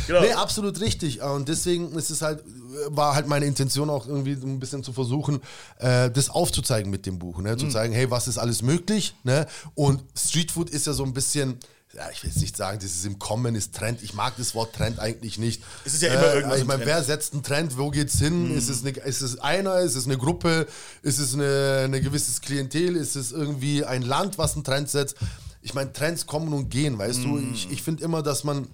[0.07, 0.21] Genau.
[0.21, 1.21] Nee, absolut richtig.
[1.33, 2.43] Und deswegen ist es halt,
[2.87, 5.41] war halt meine Intention auch irgendwie so ein bisschen zu versuchen,
[5.77, 7.39] äh, das aufzuzeigen mit dem Buch.
[7.39, 7.53] Ne?
[7.53, 7.57] Mhm.
[7.59, 9.15] Zu zeigen, hey, was ist alles möglich?
[9.23, 9.47] Ne?
[9.75, 11.57] Und Streetfood ist ja so ein bisschen.
[11.95, 14.03] Ja, ich will jetzt nicht sagen, das ist im Kommen, ist Trend.
[14.03, 15.63] Ich mag das Wort Trend eigentlich nicht.
[15.85, 17.79] Es ist ja immer irgendwas Ich im meine, wer setzt einen Trend?
[17.79, 18.55] Wo geht's hin?
[18.55, 19.79] Ist, es eine, ist es einer?
[19.79, 20.67] Ist es eine Gruppe?
[21.01, 22.95] Ist es eine, eine gewisses Klientel?
[22.95, 25.15] Ist es irgendwie ein Land, was einen Trend setzt?
[25.63, 27.39] Ich meine, Trends kommen und gehen, weißt du?
[27.53, 28.67] Ich, ich finde immer, dass man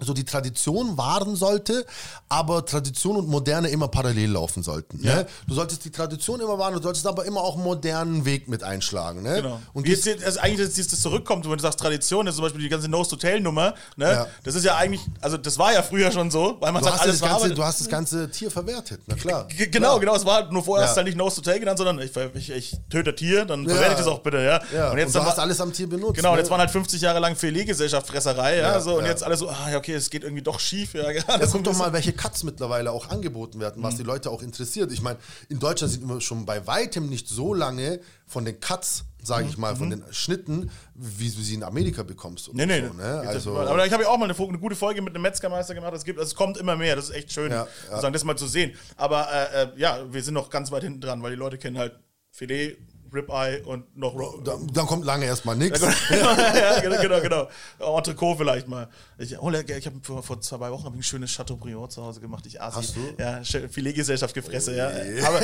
[0.00, 1.84] so die Tradition wahren sollte,
[2.28, 5.00] aber Tradition und Moderne immer parallel laufen sollten.
[5.02, 5.26] Ne?
[5.46, 8.62] Du solltest die Tradition immer wahren, du solltest aber immer auch einen modernen Weg mit
[8.62, 9.22] einschlagen.
[9.22, 9.42] Ne?
[9.42, 9.60] Genau.
[9.72, 12.62] Und jetzt, also eigentlich, dass das zurückkommt, wenn du sagst Tradition, das ist zum Beispiel
[12.62, 14.04] die ganze Nose-to-Tail-Nummer, ne?
[14.12, 14.26] Ja.
[14.44, 16.98] das ist ja eigentlich, also das war ja früher schon so, weil man du, sagt,
[17.00, 19.46] hast alles das ganze, du hast das ganze Tier verwertet, na klar.
[19.48, 20.00] G- Genau, Klar.
[20.00, 20.88] genau, es war nur vorher Ja.
[20.88, 23.70] hast du halt nicht Nose-to-Tail genannt, sondern ich, ich, ich töte Tier, dann Ja.
[23.70, 24.60] verwerte ich das auch bitte, ja.
[24.74, 24.90] Ja.
[24.92, 26.14] Und jetzt du dann hast alles am Tier benutzt.
[26.14, 26.40] Genau, und ne?
[26.42, 29.10] jetzt waren halt 50 Jahre lang Filetgesellschaft, Fresserei, ja, Ja, so, und ja.
[29.10, 31.10] jetzt alle so, ah, ja, okay, es geht irgendwie doch schief, ja.
[31.10, 33.84] Ja, guck doch mal, welche Cuts mittlerweile auch angeboten werden, Mhm.
[33.84, 34.92] was die Leute auch interessiert.
[34.92, 35.18] Ich meine,
[35.48, 39.58] in Deutschland sind wir schon bei weitem nicht so lange von den Cuts, sage ich
[39.58, 42.48] mal, von den Schnitten, wie du sie in Amerika bekommst.
[42.48, 42.56] Mhm.
[42.56, 43.02] Nee, nee, so, nee.
[43.02, 43.20] ne?
[43.26, 45.92] Also, aber ich habe ja auch mal eine, eine gute Folge mit einem Metzgermeister gemacht.
[45.94, 46.96] Es, gibt, also es kommt immer mehr.
[46.96, 48.10] Das ist echt schön, Ja, ja.
[48.10, 48.74] Das mal zu sehen.
[48.96, 51.78] Aber äh, äh, ja, wir sind noch ganz weit hinten dran, weil die Leute kennen
[51.78, 51.94] halt
[52.30, 52.76] Filet,
[53.12, 55.80] Ribeye und noch Ro da, dann kommt lange erstmal nichts.
[55.80, 57.20] ja, genau, genau,
[57.78, 57.96] genau.
[57.96, 58.88] Entrecot vielleicht mal.
[59.18, 62.44] Ich, oh, ich habe vor, vor zwei Wochen ein schönes Chateaubriand zu Hause gemacht.
[62.46, 62.76] Ich Asi.
[62.76, 63.00] Hast du?
[63.18, 64.90] Ja, Sch- Filetgesellschaft gefressen, ja.
[65.26, 65.40] Aber,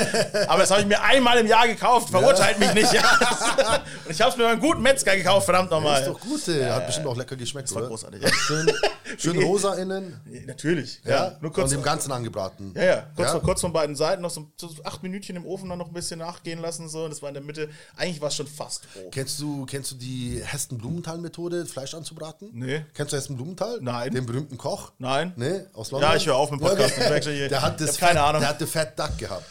[0.48, 2.10] aber das habe ich mir einmal im Jahr gekauft.
[2.10, 2.92] Verurteilt mich nicht.
[2.92, 3.02] Ja.
[4.04, 6.00] Und ich habe es mir beim guten Metzger gekauft, verdammt nochmal.
[6.02, 6.64] Ist doch gut, ey.
[6.70, 7.88] hat bestimmt auch lecker geschmeckt, war oder?
[7.88, 8.28] großartig, ja.
[8.32, 8.70] Schön,
[9.22, 10.20] schön rosa innen.
[10.46, 11.10] Natürlich, ja.
[11.10, 11.70] Ja, Nur kurz.
[11.70, 12.72] Und dem Ganzen angebraten.
[12.76, 13.32] Ja, ja, kurz, Ja?
[13.34, 15.94] Von, kurz von beiden Seiten, noch so, so acht Minütchen im Ofen dann noch ein
[15.94, 16.88] bisschen nachgehen lassen.
[16.88, 17.04] So.
[17.04, 17.68] Und das war in der Mitte.
[17.96, 19.10] Eigentlich war es schon fast roh.
[19.10, 22.50] Kennst du, kennst du die Hessen-Blumenthal-Methode, Fleisch anzubraten?
[22.52, 22.84] Nee.
[22.94, 23.78] Kennst du Hessen-Blumenthal?
[23.80, 24.12] Nein.
[24.12, 24.92] Den berühmten Koch?
[24.98, 25.32] Nein.
[25.36, 26.10] Nee, aus London?
[26.10, 26.96] Ja, ich höre auf mit dem Podcast.
[26.98, 28.40] Der hat das hab keine Fat, Ahnung.
[28.40, 29.44] Der hatte Fat Duck gehabt.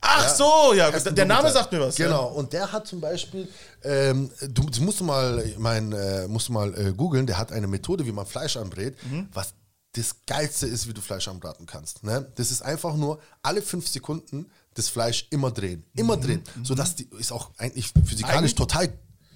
[0.00, 1.96] Ach so, ja, Hessen der Name sagt mir was.
[1.96, 3.48] Genau, und der hat zum Beispiel,
[3.82, 7.66] ähm, du, musst du mal, mein, äh, musst du mal äh, googeln, der hat eine
[7.66, 9.28] Methode, wie man Fleisch anbrät, Mhm.
[9.32, 9.54] was
[9.92, 12.04] das Geilste ist, wie du Fleisch anbraten kannst.
[12.04, 12.30] Ne?
[12.36, 15.84] Das ist einfach nur alle fünf Sekunden das Fleisch immer drehen.
[15.96, 16.42] Immer drehen.
[16.62, 18.38] Sodass die ist auch eigentlich physikalisch Mhm.
[18.38, 18.88] Eigentlich- total.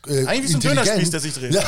[0.06, 0.76] Äh, Eigentlich wie so ein.
[0.76, 1.54] Dönerspieß, der sich dreht.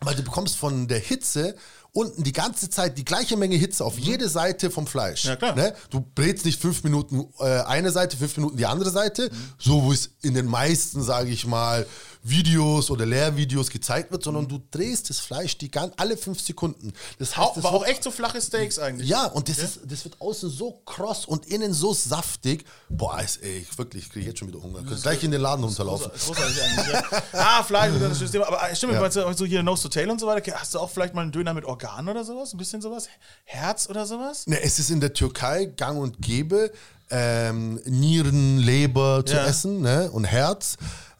[0.00, 1.54] Weil du bekommst von der Hitze
[1.94, 5.24] unten die ganze Zeit die gleiche Menge Hitze auf jede Seite vom Fleisch.
[5.24, 5.30] Mhm.
[5.30, 5.54] Ja, klar.
[5.56, 5.74] Ne?
[5.90, 9.36] Du brätst nicht fünf Minuten äh, eine Seite, fünf Minuten die andere Seite, Mhm.
[9.58, 11.86] so wo es in den meisten, sage ich mal,
[12.24, 16.92] Videos oder Lehrvideos gezeigt wird, sondern du drehst das Fleisch die gan alle fünf Sekunden.
[17.18, 19.08] Das heißt, das war auch echt so flache Steaks eigentlich.
[19.08, 22.64] ja, und das, ist, das wird außen so kross und innen so saftig.
[22.88, 24.82] Boah, ist, ey, ich wirklich, ich kriege jetzt schon wieder Hunger.
[24.84, 26.12] Könnt gleich in den Laden runterlaufen.
[26.12, 27.02] Großartig eigentlich, ja.
[27.32, 28.46] Ah, Fleisch ist ein schönes Thema.
[28.46, 29.08] Aber äh, stimmt, Ja.
[29.08, 31.32] du so hier Nose to Tail und so weiter, hast du auch vielleicht mal einen
[31.32, 32.52] Döner mit Organ oder sowas?
[32.54, 33.08] Ein bisschen sowas?
[33.44, 34.46] Herz oder sowas?
[34.46, 36.70] Ne, es ist in der Türkei gang und gäbe,
[37.10, 39.46] ähm, Nieren, Leber zu Ja.
[39.46, 40.10] essen ne?
[40.10, 40.76] und Herz.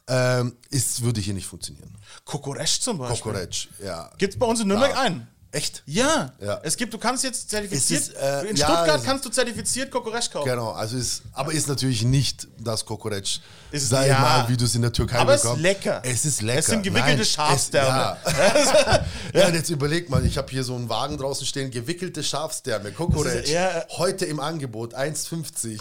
[0.07, 1.95] Ähm, ist, würde hier nicht funktionieren.
[2.25, 3.31] Kokoresch zum Beispiel.
[3.31, 4.11] Kokoretsch, ja.
[4.17, 4.99] Gibt's bei uns in Nürnberg Ja.
[5.01, 5.27] einen?
[5.51, 5.83] Echt?
[5.85, 6.33] Ja.
[6.41, 6.59] Ja.
[6.63, 8.01] Es gibt, du kannst jetzt zertifiziert.
[8.01, 10.49] Es ist, äh, in ja, Stuttgart es- kannst du zertifiziert Kokoresch kaufen.
[10.49, 13.39] Genau, also ist, aber ist natürlich nicht das Kokoretsch,
[13.73, 14.19] Ist- sag ja.
[14.19, 15.63] mal, wie du es in der Türkei Aber es ist bekommst.
[15.63, 16.01] lecker.
[16.05, 16.59] Es ist lecker.
[16.59, 18.17] Es sind gewickelte Nein, Schafsdärme.
[18.23, 19.05] Es, ja.
[19.33, 22.91] ja, und jetzt überleg mal, ich habe hier so einen Wagen draußen stehen, gewickelte Schafsdärme,
[22.91, 25.79] Kokoretsch, ja- heute im Angebot, 1,50.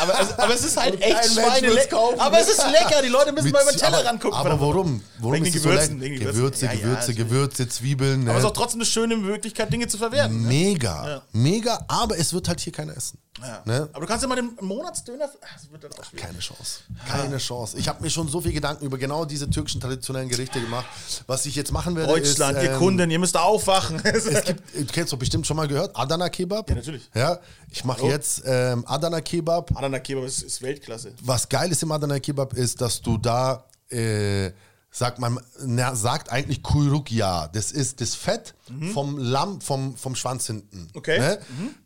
[0.00, 2.18] Aber, es- aber es ist halt echt kaufen.
[2.20, 3.02] Aber es ist lecker.
[3.02, 4.38] Die Leute müssen Mit- mal über den Teller aber- rangucken.
[4.38, 5.02] Aber warum?
[5.18, 6.14] Warum Wegen ist so Gewürzen, lecker?
[6.14, 7.16] wegen Gewürze, Gewürze, natürlich.
[7.18, 8.24] Gewürze, Zwiebeln.
[8.24, 8.30] Ne?
[8.30, 10.42] Aber es ist auch trotzdem eine schöne Möglichkeit, Dinge zu verwerten.
[10.42, 10.48] ne?
[10.48, 13.18] Mega, mega, aber es wird halt hier keiner essen.
[13.64, 13.88] Ne?
[13.92, 15.26] Aber du kannst ja mal den Monatsdöner.
[15.40, 16.24] Ach, Das wird dann auch schwierig.
[16.26, 16.80] Keine Chance.
[17.08, 17.78] Keine Chance.
[17.78, 20.86] Ich habe mir schon so viel Gedanken über genau diese türkischen traditionellen Gerichte gemacht.
[21.26, 22.64] Was ich jetzt machen werde, Deutschland, ist...
[22.64, 24.00] ihr ähm, Kunden, ihr müsst aufwachen.
[24.08, 26.68] Es gibt, du kennst doch bestimmt schon mal gehört, Adana Kebab.
[26.68, 27.08] Ja, natürlich.
[27.14, 27.38] Ja,
[27.70, 29.76] ich mache jetzt ähm, Adana Kebab.
[29.76, 31.12] Adana Kebab ist, ist Weltklasse.
[31.22, 34.50] Was geil ist im Adana Kebab ist, dass du da, äh,
[34.90, 37.48] sagt man, na, sagt eigentlich Kuyruk ja.
[37.48, 38.54] Das ist das Fett
[38.92, 40.82] vom Lamm, vom, vom Schwanz hinten.
[40.82, 40.88] Mhm.
[40.94, 41.18] Okay.
[41.18, 41.38] Ne?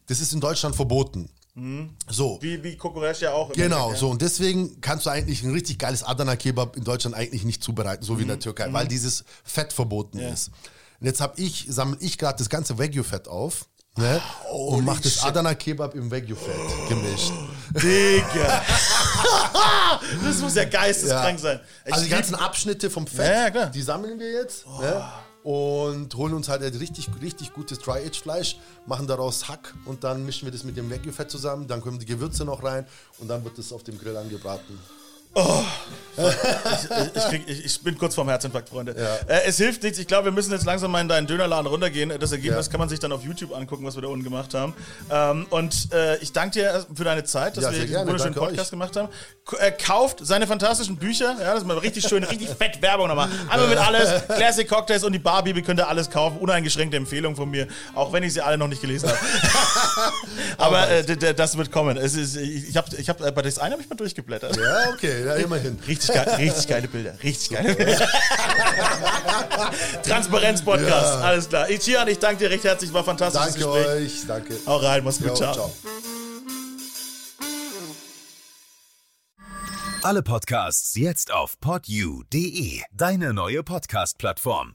[0.07, 1.29] Das ist in Deutschland verboten.
[2.09, 2.39] So.
[2.41, 3.53] Wie, wie Kokoresch ja auch.
[3.53, 4.09] Genau, so.
[4.11, 8.03] Und deswegen kannst du eigentlich ein richtig geiles Adana Kebab in Deutschland eigentlich nicht zubereiten,
[8.03, 8.33] so wie in Mhm.
[8.33, 10.49] der Türkei, weil dieses Fett verboten ist.
[11.01, 13.67] Und jetzt habe ich, sammle ich gerade das ganze Wagyu-Fett auf.
[13.99, 14.23] Ne?
[14.51, 17.31] und mache das Adana Kebab im Wagyu-Fett gemischt.
[17.75, 17.81] Ja.
[17.83, 18.63] Digga.
[20.25, 21.61] das muss ja geisteskrank sein.
[21.85, 24.67] Ich also die ganzen Abschnitte vom Fett, Ja, ja, die sammeln wir jetzt.
[24.67, 25.05] Ne?
[25.43, 30.47] Und holen uns halt ein richtig, richtig gutes Dry-Aged-Fleisch, machen daraus Hack und dann mischen
[30.47, 31.67] wir das mit dem Wagyu-Fett zusammen.
[31.67, 32.87] Dann kommen die Gewürze noch rein
[33.19, 34.79] und dann wird das auf dem Grill angebraten.
[35.35, 38.95] Ich, krieg, ich, ich bin kurz vorm Herzinfarkt, Freunde.
[39.27, 39.99] Äh, es hilft nichts.
[39.99, 42.13] Ich glaube, wir müssen jetzt langsam mal in deinen Dönerladen runtergehen.
[42.21, 42.71] Das Ergebnis Ja.
[42.71, 44.75] kann man sich dann auf YouTube angucken, was wir da unten gemacht haben.
[45.11, 48.07] Ähm, und äh, ich danke dir für deine Zeit, dass Ja, wir diesen gerne.
[48.09, 48.71] wunderschönen Danke Podcast euch.
[48.71, 49.09] gemacht haben.
[49.47, 51.35] K äh, kauft seine fantastischen Bücher.
[51.41, 53.29] Ja, das ist mal richtig schön, richtig fett Werbung nochmal.
[53.49, 54.27] Einmal mit alles.
[54.29, 56.37] Classic Cocktails und die Barbibel könnt ihr alles kaufen.
[56.39, 59.19] Uneingeschränkte Empfehlung von mir, auch wenn ich sie alle noch nicht gelesen habe.
[60.59, 61.97] Aber äh, das wird kommen.
[61.97, 64.57] Ist, ich ich habe ich hab, äh, bei das eine habe ich mal durchgeblättert.
[64.57, 65.79] Ja, okay, ja, immerhin.
[65.87, 67.15] Richtig, geil, richtig geile Bilder.
[67.23, 68.09] Richtig geile Bilder.
[70.05, 71.69] Transparenz-Podcast, alles klar.
[71.71, 74.13] Ichian, ich danke dir recht herzlich, war ein fantastisches Danke Gespräch.
[74.21, 74.55] euch, danke.
[74.67, 75.55] Hau rein, mach's gut, Jo, ciao.
[75.55, 75.73] ciao.
[80.05, 84.73] Alle Podcasts jetzt auf podyou.de, deine neue Podcast-Plattform.